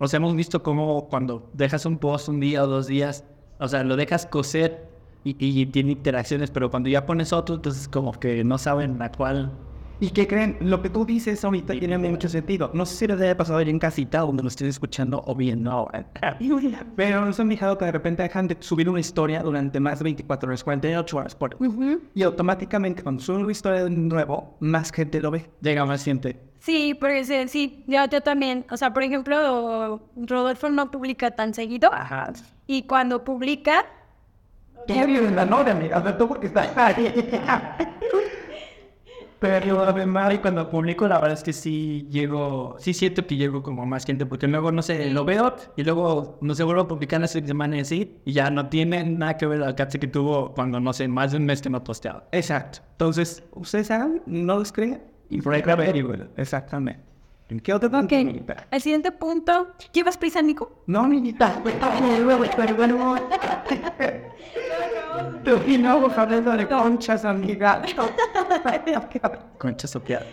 [0.00, 3.24] nos hemos visto como cuando dejas un post un día o dos días,
[3.58, 4.88] o sea, lo dejas coser
[5.22, 9.12] y, y tiene interacciones, pero cuando ya pones otro, entonces como que no saben a
[9.12, 9.52] cuál.
[10.02, 10.56] ¿Y qué creen?
[10.60, 12.70] Lo que tú dices ahorita tiene mucho sentido.
[12.72, 15.70] No sé si les haya pasado ahí en casita donde lo estén escuchando o viendo
[15.70, 16.06] ahora.
[16.96, 20.04] Pero nos han fijado que de repente dejan de subir una historia durante más de
[20.04, 21.56] 24 horas, 48 horas por
[22.14, 25.50] Y automáticamente cuando suben una historia de nuevo, más gente lo ve.
[25.60, 26.40] Llega más gente.
[26.60, 28.64] Sí, porque sí, sí, yo, yo también.
[28.70, 31.92] O sea, por ejemplo, Rodolfo no publica tan seguido.
[31.92, 32.32] Ajá.
[32.66, 33.84] Y cuando publica,
[34.86, 36.16] ¿Qué la novia, amiga?
[36.16, 36.94] Porque está
[39.40, 43.62] Pero además, y cuando publico, la verdad es que sí llego, sí siento que llego
[43.62, 46.88] como más gente, porque luego, no sé, lo veo y luego no se vuelvo a
[46.88, 50.08] publicar la semana y así, y ya no tiene nada que ver el alcance que
[50.08, 52.28] tuvo cuando, no sé, más de un mes que no posteaba.
[52.32, 52.80] Exacto.
[52.92, 54.20] Entonces, ¿ustedes hagan?
[54.26, 55.04] ¿No les creen?
[55.30, 56.26] Y por ahí la ver y bueno.
[56.36, 57.00] Exactamente.
[57.62, 58.12] ¿Qué otra ok.
[58.70, 59.68] El siguiente punto.
[59.92, 60.82] ¿Llevas prisa, Nico?
[60.86, 61.62] No, niñita.
[65.44, 67.82] Tú y no hablando de conchas, amiga.
[69.58, 70.26] Concha sopeada.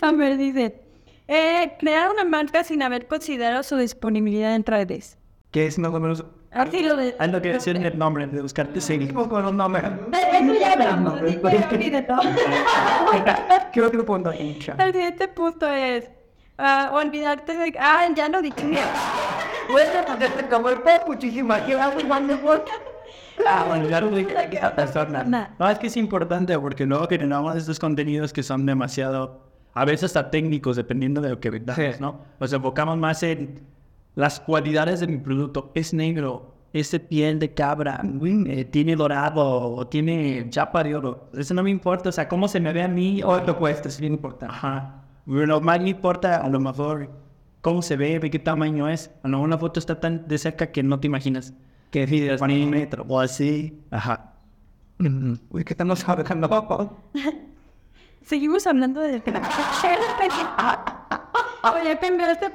[0.00, 0.80] A ver, dice.
[1.28, 5.16] Eh, crear una marca sin haber considerado su disponibilidad en redes.
[5.50, 6.24] ¿Qué es más o menos?
[6.50, 7.14] Así lo de...
[7.30, 8.80] Lo que decía en el nombre de buscarte.
[8.80, 9.84] Seguimos con los nombres.
[10.32, 11.20] Eso ya hablamos.
[11.20, 12.20] olvídalo.
[13.72, 14.74] ¿Qué otro punto, hincha?
[14.78, 16.10] El siguiente punto es
[16.58, 17.74] ah, olvidarte de...
[17.78, 18.78] Ah, ya lo dije.
[20.50, 21.62] como el muchísimas
[23.46, 25.24] Ah, bueno, ya lo dije a cada persona.
[25.24, 25.46] Nah.
[25.58, 29.40] No, es que es importante porque luego generamos estos contenidos que son demasiado,
[29.74, 32.00] a veces hasta técnicos, dependiendo de lo que vendamos, Sí.
[32.00, 32.20] ¿no?
[32.40, 33.60] Nos enfocamos más en
[34.14, 35.70] las cualidades de mi producto.
[35.74, 38.00] Es negro, es piel de cabra,
[38.46, 39.42] eh, tiene dorado
[39.74, 41.28] o tiene chapa de oro.
[41.36, 43.22] Eso no me importa, o sea, cómo se me ve a mí.
[43.22, 44.54] o- Otro puesto, es bien importante.
[44.54, 45.02] Ajá.
[45.26, 47.10] Lo más me importa a lo mejor
[47.60, 49.10] cómo se ve, de qué tamaño es.
[49.22, 51.54] A lo mejor una foto está tan de cerca que no te imaginas
[51.92, 53.78] que de un metro o así.
[53.90, 54.32] Ajá.
[54.98, 56.98] Uy, ¿qué estamos hablando?
[58.22, 59.22] Seguimos hablando de...
[61.74, 62.46] Oye, primero este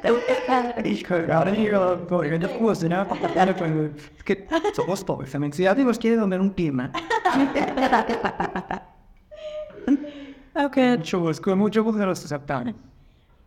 [4.18, 5.54] Es que somos pobres también.
[5.54, 6.92] Si alguien nos quiere donar un tema,
[10.56, 10.78] Ok.
[10.98, 12.74] mucho gusto, con mucho gusto los aceptamos.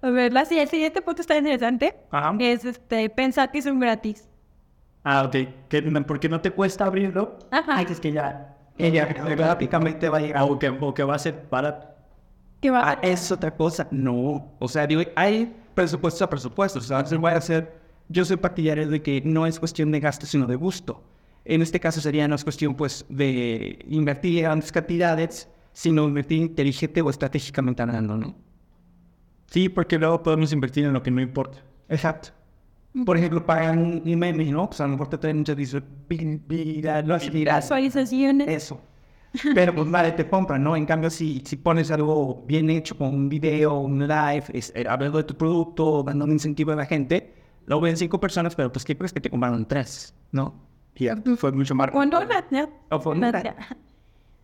[0.03, 1.97] A ver, la, el siguiente punto está interesante.
[2.11, 2.35] Ajá.
[2.39, 4.30] Es este, pensar que son gratis.
[5.05, 5.37] Ah, ok.
[5.69, 7.39] ¿Qué, ¿Por qué no te cuesta abrirlo?
[7.51, 7.77] Ajá.
[7.77, 8.57] Ay, es que ya.
[8.79, 10.43] Ella gráficamente va a llegar.
[10.43, 11.97] O que, o que va a ser para.
[12.65, 13.89] Va Ah, es otra cosa.
[13.91, 14.53] No.
[14.59, 16.85] O sea, digo, hay presupuestos a presupuestos.
[16.85, 17.81] O sea, se voy a hacer.
[18.09, 21.03] Yo soy partidario de que no es cuestión de gasto, sino de gusto.
[21.45, 27.01] En este caso sería no es cuestión, pues, de invertir grandes cantidades, sino invertir inteligente
[27.01, 28.35] o estratégicamente hablando, ¿no?
[29.47, 31.59] Sí, porque luego podemos invertir en lo que no importa.
[31.89, 32.31] Exacto.
[33.07, 34.69] Por ejemplo, pagan un meme, ¿no?
[34.69, 35.45] Pues a lo mejor te traen
[37.31, 38.49] dirás visualizaciones.
[38.49, 38.81] eso.
[39.55, 40.75] Pero pues vale, te compran, ¿no?
[40.75, 44.85] En cambio, si, si pones algo bien hecho con un video, un live, es, eh,
[44.89, 47.33] hablando de tu producto, dando un incentivo a la gente,
[47.67, 50.13] lo ven cinco personas, pero pues ¿qué crees que te compraron tres?
[50.33, 50.55] ¿no?
[50.97, 51.91] Y ya, fue mucho más.
[51.95, 52.69] O no, la- no.
[52.91, 53.55] O fue La- una-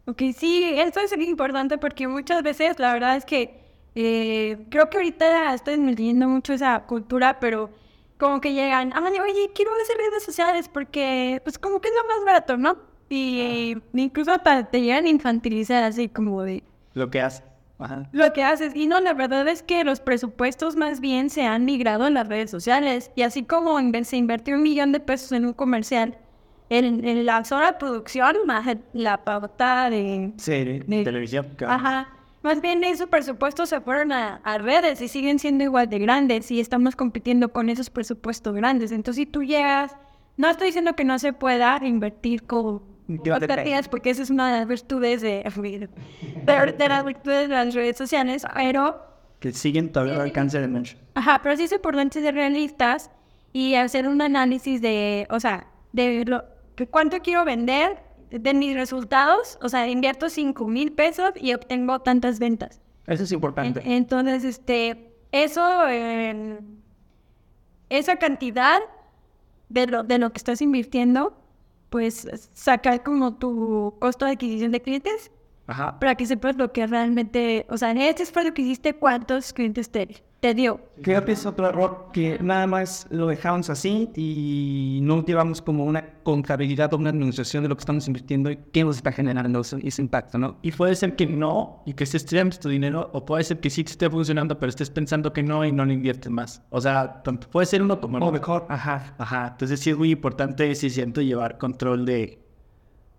[0.08, 3.60] Ok, sí, esto es importante porque muchas veces la verdad es que
[3.96, 7.70] eh, creo que ahorita estoy metiendo mucho esa cultura, pero
[8.18, 12.08] como que llegan, ah, oye, quiero hacer redes sociales porque pues como que es lo
[12.08, 12.76] más barato, ¿no?
[13.08, 16.62] Y incluso hasta te llegan a infantilizar así como de
[16.94, 17.42] Lo que hace.
[17.78, 18.08] Ajá.
[18.12, 18.74] lo que haces.
[18.74, 22.26] Y no, la verdad es que los presupuestos más bien se han migrado en las
[22.26, 23.10] redes sociales.
[23.16, 26.16] Y así como en vez se invirtió un millón de pesos en un comercial,
[26.70, 30.32] en, en la sola producción, más la pauta de...
[30.38, 31.46] Sí, de- Televisión.
[31.68, 32.08] Ajá.
[32.46, 36.48] Más bien esos presupuestos se fueron a, a redes y siguen siendo igual de grandes
[36.52, 38.92] y estamos compitiendo con esos presupuestos grandes.
[38.92, 39.96] Entonces, si tú llegas,
[40.36, 42.82] no estoy diciendo que no se pueda invertir con
[43.34, 47.74] otras porque esa es una de las virtudes de, de, de las virtudes de las
[47.74, 48.96] redes sociales, pero
[49.40, 50.96] Que siguen todavía al alcance de mucho.
[51.14, 53.10] Ajá, pero sí es importante ser realistas
[53.52, 56.44] y hacer un análisis de, o sea, de lo,
[56.90, 62.38] cuánto quiero vender, de mis resultados, o sea, invierto 5 mil pesos y obtengo tantas
[62.38, 62.80] ventas.
[63.06, 63.82] Eso es importante.
[63.84, 66.58] entonces, este, eso, eh,
[67.88, 68.80] esa cantidad
[69.68, 71.36] de lo, de lo que estás invirtiendo,
[71.90, 75.30] pues sacar como tu costo de adquisición de clientes
[75.66, 75.98] Ajá.
[75.98, 80.24] para que sepas lo que realmente, o sea, este esfuerzo que hiciste, cuántos clientes te,
[80.46, 80.80] te dio.
[81.02, 85.84] Creo que es otro error que nada más lo dejamos así y no llevamos como
[85.84, 89.60] una contabilidad o una administración de lo que estamos invirtiendo y qué nos está generando
[89.60, 90.58] ese, ese impacto, ¿no?
[90.62, 93.70] Y puede ser que no y que estés tirando tu dinero, o puede ser que
[93.70, 96.62] sí te esté funcionando, pero estés pensando que no y no le inviertes más.
[96.70, 99.14] O sea, tanto puede ser uno como O mejor, ajá.
[99.18, 102.38] Ajá, entonces sí es muy importante, sí siento, llevar control de,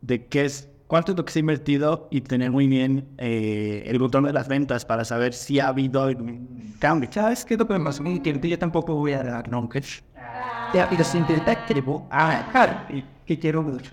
[0.02, 3.84] de qué es, cuánto es lo que se ha invertido y tener muy bien eh,
[3.86, 7.10] el control de las ventas para saber si ha habido algún cambio.
[7.12, 8.50] ¿Sabes qué es lo que me pasó con un cliente?
[8.50, 10.04] Yo tampoco voy a dar nombres.
[10.74, 12.02] Ya, pero sin detectable.
[12.10, 13.92] Ah, claro, y que quiero mucho.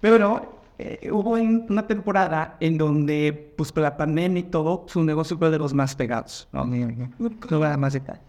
[0.00, 5.02] Pero eh, hubo en una temporada en donde, pues por la pandemia y todo, su
[5.02, 6.48] negocio fue de los más pegados.
[6.52, 8.22] No, no voy a dar más detalles.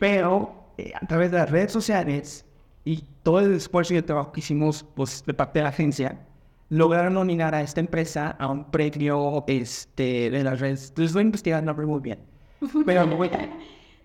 [0.00, 2.46] Pero eh, a través de las redes sociales
[2.84, 6.26] y todo el esfuerzo y el trabajo que hicimos pues, de parte de la agencia,
[6.68, 10.92] lograron nominar a esta empresa a un premio este, de las redes.
[10.96, 12.20] Les voy a investigar el nombre muy bien.
[12.86, 13.30] Pero me voy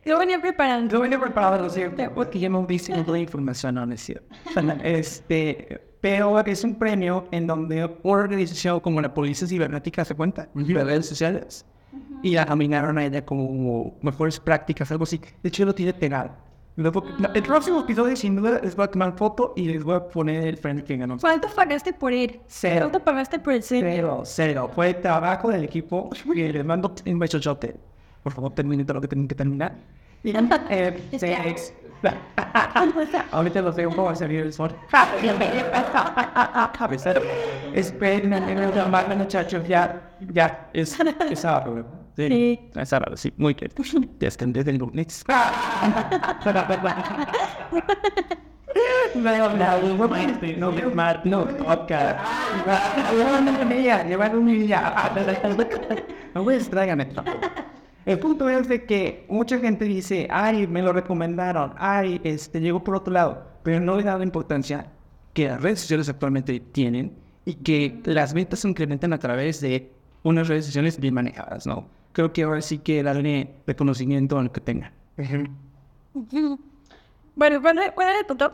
[0.05, 0.93] Yo venía preparando.
[0.93, 4.35] yo venía preparado, lo sé, porque ya me toda la información, no, no es cierto.
[4.83, 10.49] Este, pero es un premio en donde una organización como la Policía Cibernética se cuenta
[10.53, 11.65] en las redes sociales
[12.21, 15.19] y la nominaron a ella como mejores prácticas, algo así.
[15.41, 16.31] De hecho, lo tiene pegado.
[16.77, 20.45] El próximo episodio, sin duda, les voy a tomar foto y les voy a poner
[20.45, 21.17] el premio que ganó.
[21.17, 22.41] ¿Cuánto pagaste por ir?
[22.47, 22.89] Cero.
[22.89, 23.81] ¿Cuánto pagaste por el ser?
[23.81, 24.69] Cero, cero.
[24.75, 27.77] Fue trabajo del equipo y les mando un besochote.
[28.21, 29.73] Por favor, terminen todo lo que tienen que terminar.
[30.69, 31.27] Eh, sí,
[33.31, 34.75] Ahorita los veo cómo va a salir el sol.
[37.73, 40.97] Esperen, no muchachos, ya, ya, es,
[41.29, 42.04] es sábado.
[42.15, 42.59] Sí.
[42.75, 43.71] Es sábado, sí, muy bien.
[44.19, 45.23] Ya están desde el lunes.
[50.55, 50.75] No, no,
[51.23, 52.19] no, podcast.
[54.07, 55.11] Llevar un día.
[56.33, 57.07] No extrañarme.
[58.05, 62.83] El punto es de que mucha gente dice, ay, me lo recomendaron, ay, este, llegó
[62.83, 64.91] por otro lado, pero no le da la importancia
[65.33, 69.91] que las redes sociales actualmente tienen y que las ventas se incrementan a través de
[70.23, 71.87] unas redes sociales bien manejadas, ¿no?
[72.15, 74.93] Creo que ahora sí que darle reconocimiento a lo que tengan.
[77.37, 77.77] Bueno, ¿cuál
[78.13, 78.53] es el punto?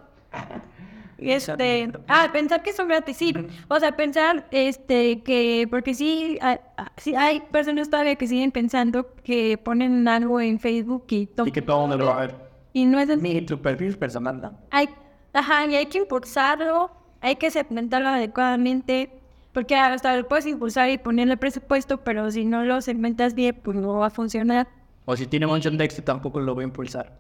[1.20, 3.32] Este, ah, pensar que son gratis, sí.
[3.68, 6.58] O sea, pensar este, que, porque sí, hay,
[6.98, 11.62] sí hay personas todavía que siguen pensando que ponen algo en Facebook y, Y que
[11.62, 12.36] todo lo va a ver.
[12.74, 13.22] y no es así.
[13.22, 14.58] Ni tu perfil personal, ¿no?
[14.72, 14.90] Hay,
[15.34, 16.90] ajá, y hay que impulsarlo,
[17.22, 19.21] hay que segmentarlo adecuadamente,
[19.54, 23.76] porque hasta lo puedes impulsar y ponerle presupuesto, pero si no lo segmentas bien, pues
[23.78, 24.68] no va a funcionar.
[25.06, 27.12] O si tiene mucho texto, tampoco lo voy a impulsar.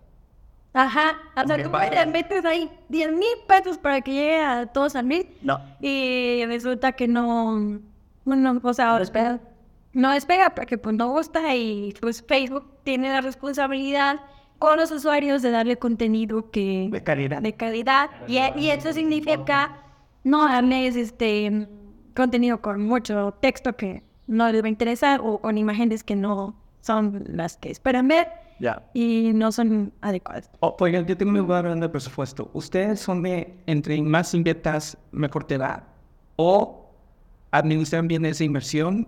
[0.74, 4.96] Ajá, o sea, tú le metes ahí 10 mil pesos para que llegue a todos
[4.96, 5.60] a mil No.
[5.82, 7.80] y resulta que no,
[8.24, 9.40] bueno, o sea, despega.
[9.92, 14.22] no despega porque pues no gusta y pues Facebook tiene la responsabilidad
[14.60, 17.42] con los usuarios de darle contenido que De calidad.
[17.42, 19.76] de calidad y, y eso significa
[20.24, 21.68] no darles este
[22.16, 26.56] contenido con mucho texto que no les va a interesar o con imágenes que no
[26.82, 28.28] son las que esperan ver
[28.60, 28.84] Ya.
[28.94, 30.50] y no son adecuadas.
[30.62, 32.50] Oh, oigan, yo tengo una duda hablando de presupuesto.
[32.54, 35.88] ¿Ustedes son de entre más inviertas, mejor te da?
[36.38, 36.90] ¿O
[37.52, 39.08] administran bien esa inversión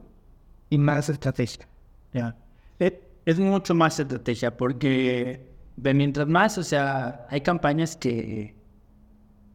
[0.69, 1.67] y más estrategia?
[2.13, 2.35] Ya.
[2.79, 2.93] Es,
[3.25, 8.55] es mucho más estrategia porque de mientras más, o sea, hay campañas que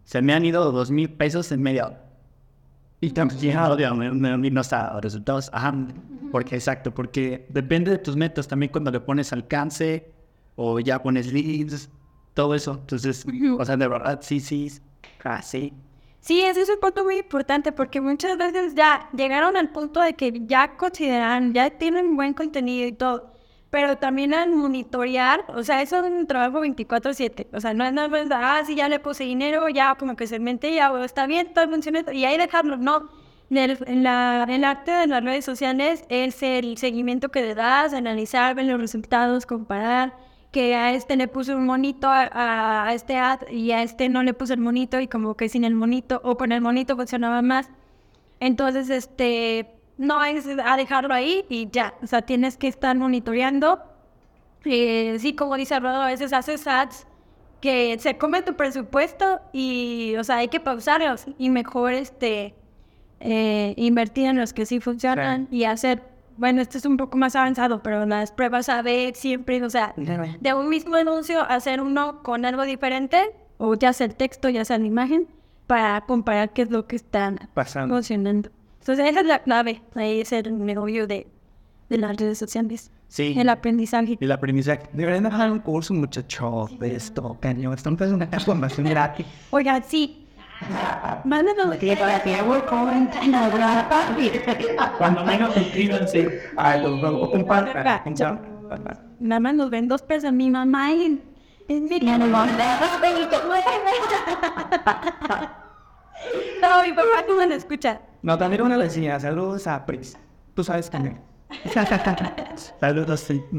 [0.04, 2.04] se me han ido dos mil pesos en media hora.
[3.00, 3.56] Y también
[4.44, 5.50] y no está resultados.
[5.52, 5.74] Ajá.
[6.32, 10.12] Porque exacto, porque depende de tus metas también cuando le pones alcance
[10.56, 11.88] o ya pones leads,
[12.34, 12.72] todo eso.
[12.80, 13.24] Entonces,
[13.58, 14.70] o sea, de verdad, sí, sí.
[15.24, 15.72] Ah, sí.
[16.20, 20.14] Sí, ese es un punto muy importante porque muchas veces ya llegaron al punto de
[20.14, 23.32] que ya consideran, ya tienen buen contenido y todo,
[23.70, 27.92] pero también al monitorear, o sea, eso es un trabajo 24/7, o sea, no es
[27.92, 31.04] nada más, ah, sí, ya le puse dinero, ya como que se mente, ya bueno,
[31.04, 33.10] está bien, todo funciona, y ahí dejarlo, no.
[33.50, 37.92] el, en la, el arte de las redes sociales es el seguimiento que le das,
[37.94, 40.14] analizar, ver los resultados, comparar,
[40.52, 44.22] que a este le puse un monito a, a este ad y a este no
[44.22, 47.42] le puse el monito y como que sin el monito o con el monito funcionaba
[47.42, 47.70] más.
[48.40, 53.80] Entonces, este, no es a dejarlo ahí y ya, o sea, tienes que estar monitoreando.
[54.64, 57.06] Eh, sí, como dice Rodo, a veces haces ads
[57.60, 62.54] que se come tu presupuesto y, o sea, hay que pausarlos y mejor, este,
[63.20, 66.02] eh, invertir en los que sí funcionan y hacer,
[66.36, 69.92] bueno, esto es un poco más avanzado, pero las pruebas a ver siempre, o sea,
[69.96, 74.64] de un mismo anuncio hacer uno con algo diferente, o ya sea el texto, ya
[74.64, 75.26] sea la imagen,
[75.66, 77.96] para comparar qué es lo que está Pasando.
[77.96, 78.50] funcionando.
[78.88, 81.26] Entonces esa es la clave, ahí es el negocio de,
[81.90, 83.34] de las redes sociales, Sí.
[83.36, 84.16] el aprendizaje.
[84.18, 84.84] El aprendizaje.
[84.94, 87.74] Deberían dejar un curso, muchachos, de esto, cañón.
[87.74, 89.26] Están empezando una transformación gratis.
[89.50, 90.26] Oiga, sí.
[91.24, 91.76] Mándanos
[94.96, 96.98] Cuando menos inscríbanse a los.
[99.20, 101.20] Nada más nos ven dos personas, mi mamá y...
[101.68, 102.00] y mi
[106.62, 108.00] No, mi papá no me escucha.
[108.22, 110.16] No, también una decía, saludos a Pris.
[110.54, 111.20] Tú sabes también.
[112.80, 113.20] Saludos.
[113.20, 113.42] sí.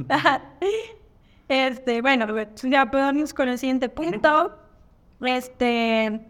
[1.48, 2.28] Este, bueno,
[2.62, 4.56] ya podemos con el siguiente punto.
[5.20, 6.22] Este,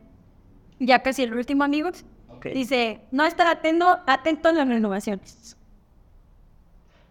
[0.80, 2.06] ya casi el último, amigos.
[2.54, 5.58] Dice, no estar atento, atento a las renovaciones.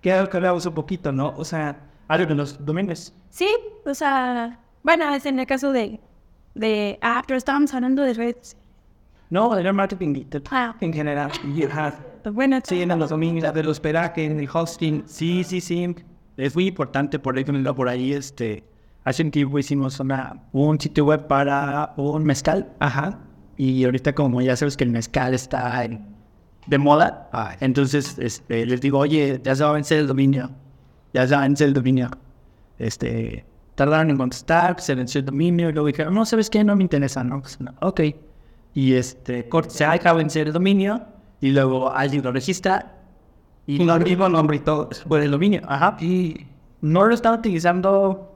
[0.01, 1.35] Que algo que hablamos un poquito, ¿no?
[1.37, 1.77] O sea,
[2.09, 3.13] Algo de los dominios.
[3.29, 3.49] Sí,
[3.85, 6.01] o sea, bueno, es en el caso de,
[6.55, 8.57] de, ah, pero estábamos hablando de redes.
[9.31, 10.75] No, era marketing digital Ah.
[10.81, 11.31] en general.
[12.23, 15.03] Pues bueno, Sí, en los dominios, de los hospedaje, en el hosting.
[15.07, 15.95] Sí, sí, sí.
[16.37, 18.65] Es muy importante, por ejemplo, por ahí, este,
[19.05, 22.69] hace un tiempo hicimos una, un sitio web para un mezcal.
[22.79, 23.19] Ajá.
[23.57, 26.07] Y ahorita como ya sabes que el mezcal está en-
[26.67, 27.29] de moda,
[27.61, 30.51] entonces este, les digo, oye, ya se va a vencer el dominio.
[31.15, 32.11] Ya se va a vencer el dominio.
[32.79, 36.63] Este, tardaron en contestar, se venció el dominio y luego dijeron, no, ¿sabes qué?
[36.63, 37.41] No me interesa, ¿no?
[37.41, 38.01] Pues, no, ok.
[38.75, 41.03] Y este, se acaba de vencer el dominio
[41.41, 42.95] y luego alguien lo registra
[43.67, 44.89] y el mismo nombre y todo.
[45.07, 45.97] por el dominio, ajá.
[46.01, 46.47] Y
[46.81, 48.35] no lo están utilizando,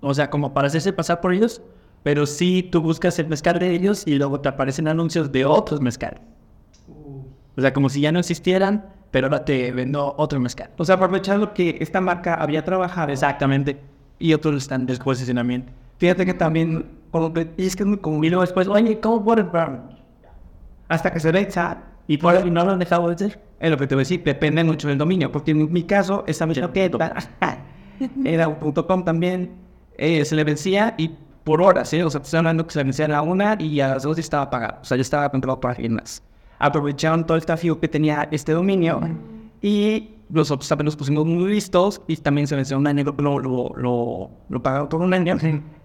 [0.00, 1.62] o sea, como para hacerse pasar por ellos,
[2.02, 5.80] pero sí tú buscas el mezcal de ellos y luego te aparecen anuncios de otros
[5.80, 6.20] mezcal.
[7.56, 10.70] O sea, como si ya no existieran, pero ahora te vendo otro mezcal.
[10.76, 13.12] O sea, aprovechando que esta marca había trabajado.
[13.12, 13.80] Exactamente.
[14.18, 15.72] Y otros están de posicionamiento.
[16.00, 18.24] Fíjate que también, como que- y es que es muy común.
[18.24, 19.90] Y luego después, oye, ¿cómo puedo entrar?
[20.88, 21.78] Hasta que se ve chat.
[22.08, 23.40] Y por ahí no lo han dejado de hacer.
[23.60, 25.30] Es lo que te voy a decir, depende mucho del dominio.
[25.30, 27.14] Porque en mi caso, esa tienda
[28.24, 29.52] era un punto .com también.
[30.02, 31.10] eh, se le vencía y
[31.44, 32.02] por horas, ¿eh?
[32.02, 34.02] O sea, te estoy hablando que se le vencía a la una y a las
[34.02, 34.78] dos ya estaba pagado.
[34.80, 36.22] O sea, ya estaba alguien más.
[36.58, 39.00] Aprovecharon todo el tráfico que tenía este dominio
[39.60, 43.72] y nosotros también nos pusimos muy listos y también se venció un año, lo, lo,
[43.76, 45.36] lo, lo pagaron por un año.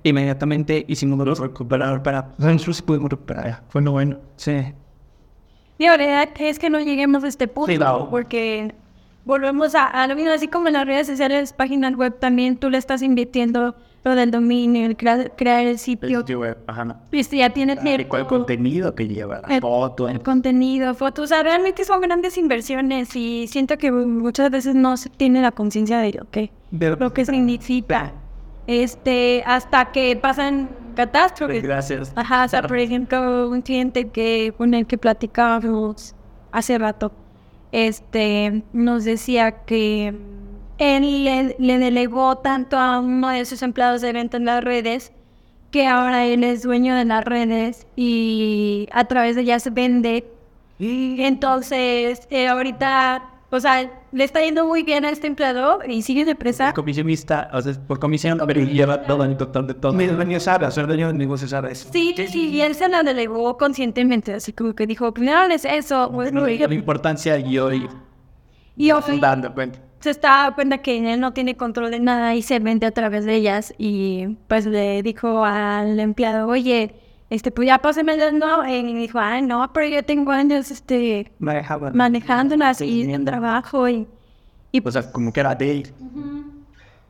[0.04, 2.34] Inmediatamente hicimos los recuperar para...
[2.38, 3.64] Nosotros sí pudimos recuperar.
[3.70, 4.18] Fue lo bueno.
[4.36, 4.74] Sí.
[5.78, 8.10] La verdad es que no lleguemos a este punto, Sí, no.
[8.10, 8.74] porque
[9.26, 12.70] volvemos a, a lo mismo, así como en las redes sociales, páginas web, también tú
[12.70, 13.76] le estás invirtiendo
[14.06, 17.02] lo del dominio, el crea- crear el El sitio, sitio web, ajá.
[17.24, 17.50] si ya
[18.04, 19.62] el, cuál contenido que lleva, la el-
[20.08, 24.96] el contenido, fotos, o sea, realmente son grandes inversiones y siento que muchas veces no
[24.96, 28.14] se tiene la conciencia de lo que, De- lo que significa,
[28.68, 31.64] este, hasta que pasan catástrofes.
[31.64, 32.14] Gracias.
[32.16, 36.14] Ajá, o sea, por ejemplo, un cliente que con el que platicábamos
[36.52, 37.12] hace rato,
[37.72, 40.14] este, nos decía que
[40.78, 45.12] él le, le delegó tanto a uno de sus empleados de venta en las redes
[45.76, 50.26] que ahora él es dueño de las redes y a través de ellas vende.
[50.80, 56.02] Y entonces, eh, ahorita, o sea, le está yendo muy bien a este empleador y
[56.02, 56.72] sigue de empresa.
[56.74, 59.92] comisionista, o sea, por comisión, pero lleva todo el total de todo.
[59.92, 61.70] Mi dueño Sara, soy dueño de negocios Sara.
[61.70, 65.66] Es Sí, sí, y él se la delegó conscientemente, así como que dijo, primero es
[65.66, 67.90] eso, bueno, y, La importancia y hoy
[68.78, 69.80] y hoy dando cuenta.
[70.00, 72.92] Se está dando cuenta que él no tiene control de nada y se vende a
[72.92, 76.94] través de ellas y pues le dijo al empleado, oye,
[77.30, 81.32] este, pues ya pásame el no, y dijo, ah, no, pero yo tengo años, este,
[81.40, 81.92] manejaba.
[81.92, 84.08] manejándolas y en trabajo y,
[84.72, 85.94] y O sea, como que era de él.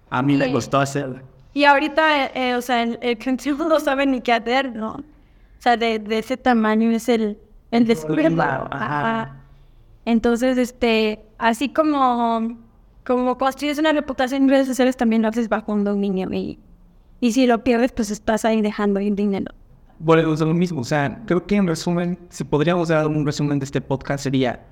[0.10, 0.52] A mí me Sí.
[0.54, 1.22] costó hacer.
[1.54, 4.92] Y ahorita, eh, o sea, el, el consumo no sabe ni qué hacer, ¿no?
[4.94, 5.04] O
[5.60, 7.38] sea, de, de ese tamaño es el,
[7.72, 7.88] el.
[8.40, 9.36] Ajá.
[10.06, 12.58] Entonces, este, así como,
[13.06, 16.32] como construyes una reputación en redes sociales, también lo haces bajo un dominio.
[16.34, 16.60] Y,
[17.20, 19.54] y si lo pierdes, pues estás ahí dejando ir dinero.
[20.00, 20.82] volvemos a lo mismo.
[20.82, 24.66] O sea, creo que en resumen, si podríamos dar un resumen de este podcast sería,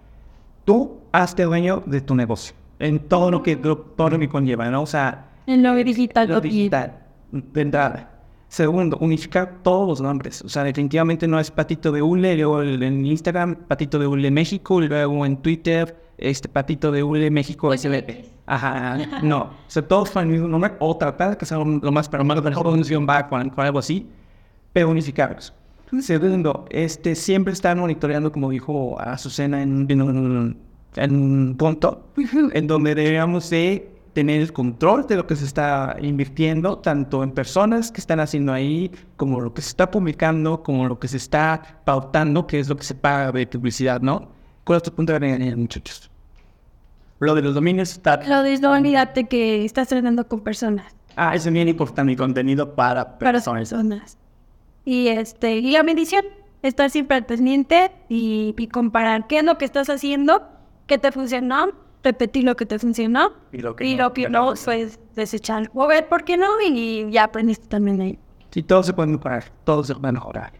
[0.66, 4.82] tú hazte dueño de tu negocio, en todo lo que, todo lo que conlleva, ¿no?
[4.84, 6.28] O sea, En lo digital.
[6.28, 7.00] lo digital,
[7.32, 8.10] de entrada.
[8.48, 10.42] Segundo, unificar todos los nombres.
[10.44, 14.80] O sea, definitivamente no es Patito de Ule, luego en Instagram, Patito de Ule México,
[14.80, 18.26] luego en Twitter, este Patito de Ule México SBP.
[18.46, 19.42] Ajá, no.
[19.44, 22.42] O sea, todos con el mismo nombre, o tratar que sea lo más, pero más
[22.44, 24.08] mejor un back o algo así,
[24.72, 25.54] pero unificarlos.
[26.02, 30.58] Segundo, este, siempre estar monitoreando, como dijo Azucena en, en, un-
[30.96, 32.08] en un punto,
[32.54, 37.32] en donde debemos de tener el control de lo que se está invirtiendo, tanto en
[37.32, 41.18] personas que están haciendo ahí, como lo que se está publicando, como lo que se
[41.18, 44.30] está pautando, que es lo que se paga de publicidad, ¿no?
[44.64, 46.10] ¿Cuál es tu punto de vista, muchachos?
[47.24, 48.22] Lo de los dominios está...
[48.28, 50.96] Lo de no olvídate que estás tratando con personas.
[51.16, 53.70] Ah, eso es bien importante, mi contenido para Para personas.
[53.70, 54.18] personas.
[54.86, 56.26] Y este, y la medición,
[56.62, 60.42] estar siempre al pendiente y, y comparar qué es lo que estás haciendo,
[60.88, 61.72] qué te funcionó,
[62.04, 65.70] repetir lo que te funcionó Y lo que y no, lo que no, pues desechar.
[65.74, 68.20] O ver por qué no y ya aprendiste también ahí.
[68.52, 70.52] Sí, todo se puede mejorar, todo se puede mejorar.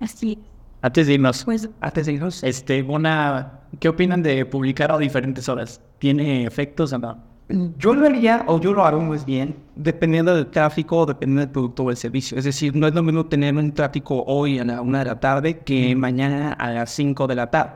[0.00, 0.38] Así.
[0.82, 3.60] Antes de irnos, Pues Antes de irnos, este, una...
[3.78, 5.80] ¿Qué opinan de publicar a diferentes horas?
[5.98, 7.32] ¿Tiene efectos o no?
[7.78, 11.50] Yo lo haría, o yo lo hago más bien, dependiendo del tráfico o dependiendo del
[11.50, 12.38] producto o el servicio.
[12.38, 15.20] Es decir, no es lo mismo tener un tráfico hoy a la una de la
[15.20, 17.72] tarde que mañana a las 5 de la tarde.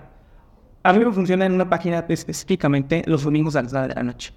[0.82, 4.02] A mí me funciona en una página específicamente los domingos a las 9 de la
[4.02, 4.32] noche.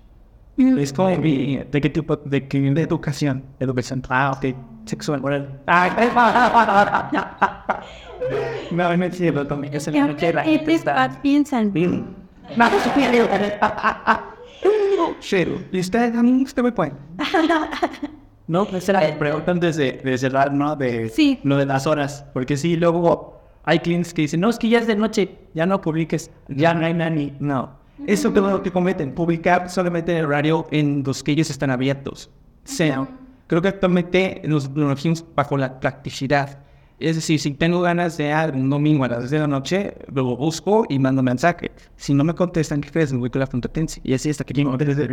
[0.58, 2.18] Es como mi ¿De qué tipo?
[2.18, 2.60] ¿De qué?
[2.60, 4.04] de educación Educación.
[4.10, 4.56] Ah, ok.
[4.86, 5.22] sexual.
[5.24, 5.48] Órale.
[8.72, 11.20] No, no es cierto, también es la noche la ¿Qué gente está...
[11.22, 11.72] piensan?
[15.20, 15.62] Cero.
[15.72, 16.94] Y usted, a mí, usted me puede.
[18.48, 20.76] No, esa era la pregunta antes de, de cerrar, ¿no?
[20.76, 21.40] De Sí.
[21.44, 22.26] lo de las horas.
[22.34, 25.68] Porque sí, luego hay clientes que dicen, no, es que ya es de noche, ya
[25.68, 27.34] no publiques, ya no hay nani.
[27.40, 27.78] No.
[28.08, 31.70] Eso es lo que cometen, publicar solamente en el horario en los que ellos están
[31.70, 32.32] abiertos.
[32.64, 33.08] Sea,
[33.46, 36.58] creo que actualmente nos nos regimos bajo la practicidad.
[37.00, 39.94] Es decir, si tengo ganas de algo un domingo a las 10 de la noche,
[40.12, 41.72] luego busco y mando mensaje.
[41.96, 43.14] Si no me contestan, ¿qué crees?
[43.14, 44.02] Me voy con la competencia.
[44.04, 45.08] Y así hasta que llego desde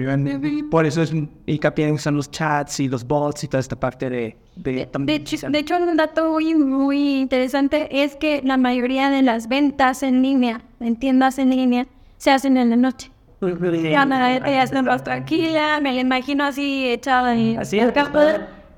[0.71, 1.13] Por eso es
[1.47, 4.37] hincapié en usar los chats y los bots y toda esta parte de...
[4.57, 9.23] de, De hecho, de hecho, un dato muy, muy interesante es que la mayoría de
[9.23, 13.13] las ventas en línea, en tiendas en línea, se hacen en la noche.
[13.41, 17.95] Ya nada, ella está más tranquila, me la imagino así echada en Así el es.
[17.95, 18.19] campo,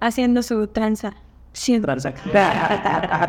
[0.01, 1.15] haciendo su tranza.
[1.53, 1.81] Sí,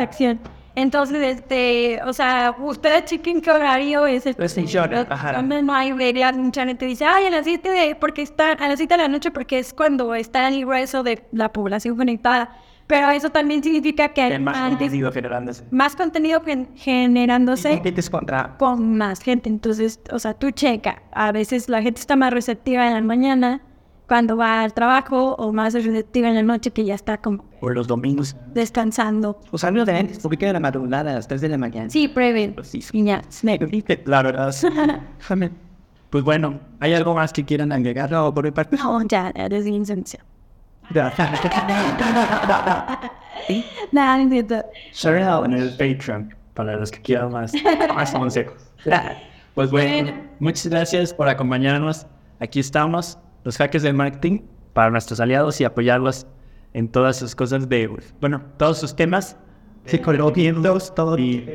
[0.03, 0.39] acción.
[0.75, 5.33] Entonces, este, o sea, ustedes chequen qué horario es el Es en short, ajá.
[5.33, 8.67] donde no hay vería mucha gente dice, ay, a las 7 de, porque está, a
[8.69, 12.55] las 7 de la noche porque es cuando está el grueso de la población conectada.
[12.87, 15.63] Pero eso también significa que hay más contenido generándose.
[15.69, 18.55] más contenido gen- generándose Compites contra...
[18.57, 19.47] con más gente.
[19.49, 21.03] Entonces, o sea, tú checa.
[21.11, 23.61] A veces la gente está más receptiva en la mañana
[24.09, 27.75] cuando va al trabajo o más receptiva en la noche que ya está como Por
[27.75, 28.35] los domingos.
[28.53, 29.39] descansando.
[29.51, 31.89] Los amigos de antes publican en la madrugada a las 3 de la mañana.
[31.89, 32.55] Sí, prueben.
[32.63, 32.83] Sí.
[32.91, 33.21] Y ya.
[34.05, 34.53] La verdad.
[36.09, 38.09] Pues bueno, ¿hay algo más que quieran agregar?
[38.09, 38.75] No, por mi parte.
[38.77, 40.25] No, ya, ya, desde insencia.
[40.91, 41.13] Ya.
[43.91, 44.65] Nada, no cierto.
[44.91, 47.53] Share en el Patreon para los que quieran más,
[47.93, 48.55] más consejos.
[49.55, 52.07] Pues bueno, muchas gracias por acompañarnos.
[52.39, 53.17] Aquí estamos,
[53.49, 54.41] los hackers del marketing,
[54.73, 56.27] para nuestros aliados y apoyarlos
[56.73, 57.89] en todas sus cosas de,
[58.21, 59.35] bueno, todos sus temas.
[59.85, 61.17] Psicológicos, todo.
[61.17, 61.49] Y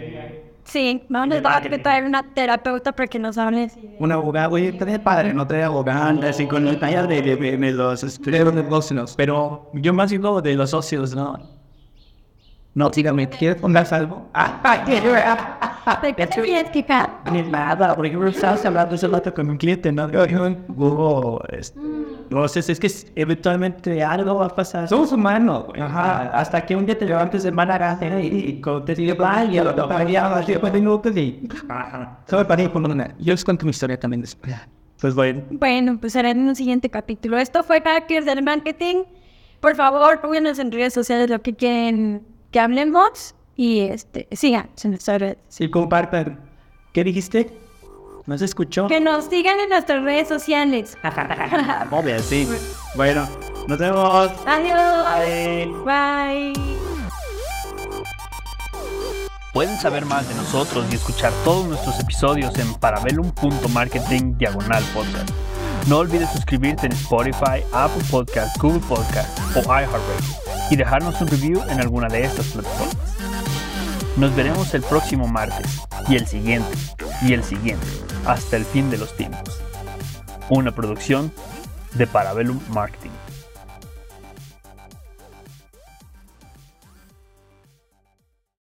[0.64, 3.70] Sí, vamos a tener que traer una terapeuta para que nos hable.
[4.00, 6.20] Un abogado, güey, tener padre, no tener abogado.
[6.26, 8.20] así con los tallas de, de, de- de los.
[9.16, 11.38] Pero yo más digo de los socios, ¿no?
[12.74, 14.28] No, dígame, ¿quieres poner algo?
[14.34, 14.60] Ah,
[16.02, 17.10] ¿De qué te que quejar?
[17.30, 20.06] Ni nada, por ejemplo, estabas hablando hace rato con un cliente, ¿no?
[20.68, 21.74] Hugo, es-
[22.30, 24.88] no sé, es que eventualmente algo va a pasar.
[24.88, 25.80] somos humanos, güey.
[25.80, 29.64] Ajá, hasta que un día te levantes de mala gana y, te digo, ay, yo
[29.64, 31.48] lo pagaría Ya, después de minutos y...
[31.68, 32.18] Ajá.
[32.26, 33.14] Solo para ir por una.
[33.18, 34.54] Yo les cuento mi historia también después.
[35.00, 37.36] Pues bueno, Bueno, pues será en un siguiente capítulo.
[37.36, 39.02] Esto fue Hackers del Marketing.
[39.60, 44.90] Por favor, pónganos en redes sociales lo que quieren que hablemos y este, sigan en
[44.90, 45.38] nuestras redes.
[45.48, 46.40] Sí, compartan.
[46.92, 47.50] ¿qué dijiste?
[48.26, 48.86] ¿No se escuchó?
[48.88, 50.96] Que nos sigan en nuestras redes sociales.
[51.90, 52.48] Obvio, sí.
[52.94, 53.28] Bueno,
[53.68, 54.30] nos vemos.
[54.46, 55.84] Adiós.
[55.84, 56.52] Bye.
[56.52, 56.52] Bye.
[59.52, 65.30] Pueden saber más de nosotros y escuchar todos nuestros episodios en parabellum.marketing diagonal podcast.
[65.86, 70.44] No olvides suscribirte en Spotify, Apple Podcast, Google Podcast o iHeartRadio.
[70.70, 73.23] y dejarnos un review en alguna de estas plataformas.
[74.16, 76.68] Nos veremos el próximo martes y el siguiente
[77.22, 77.86] y el siguiente
[78.26, 79.60] hasta el fin de los tiempos.
[80.50, 81.32] Una producción
[81.94, 83.10] de Parabellum Marketing.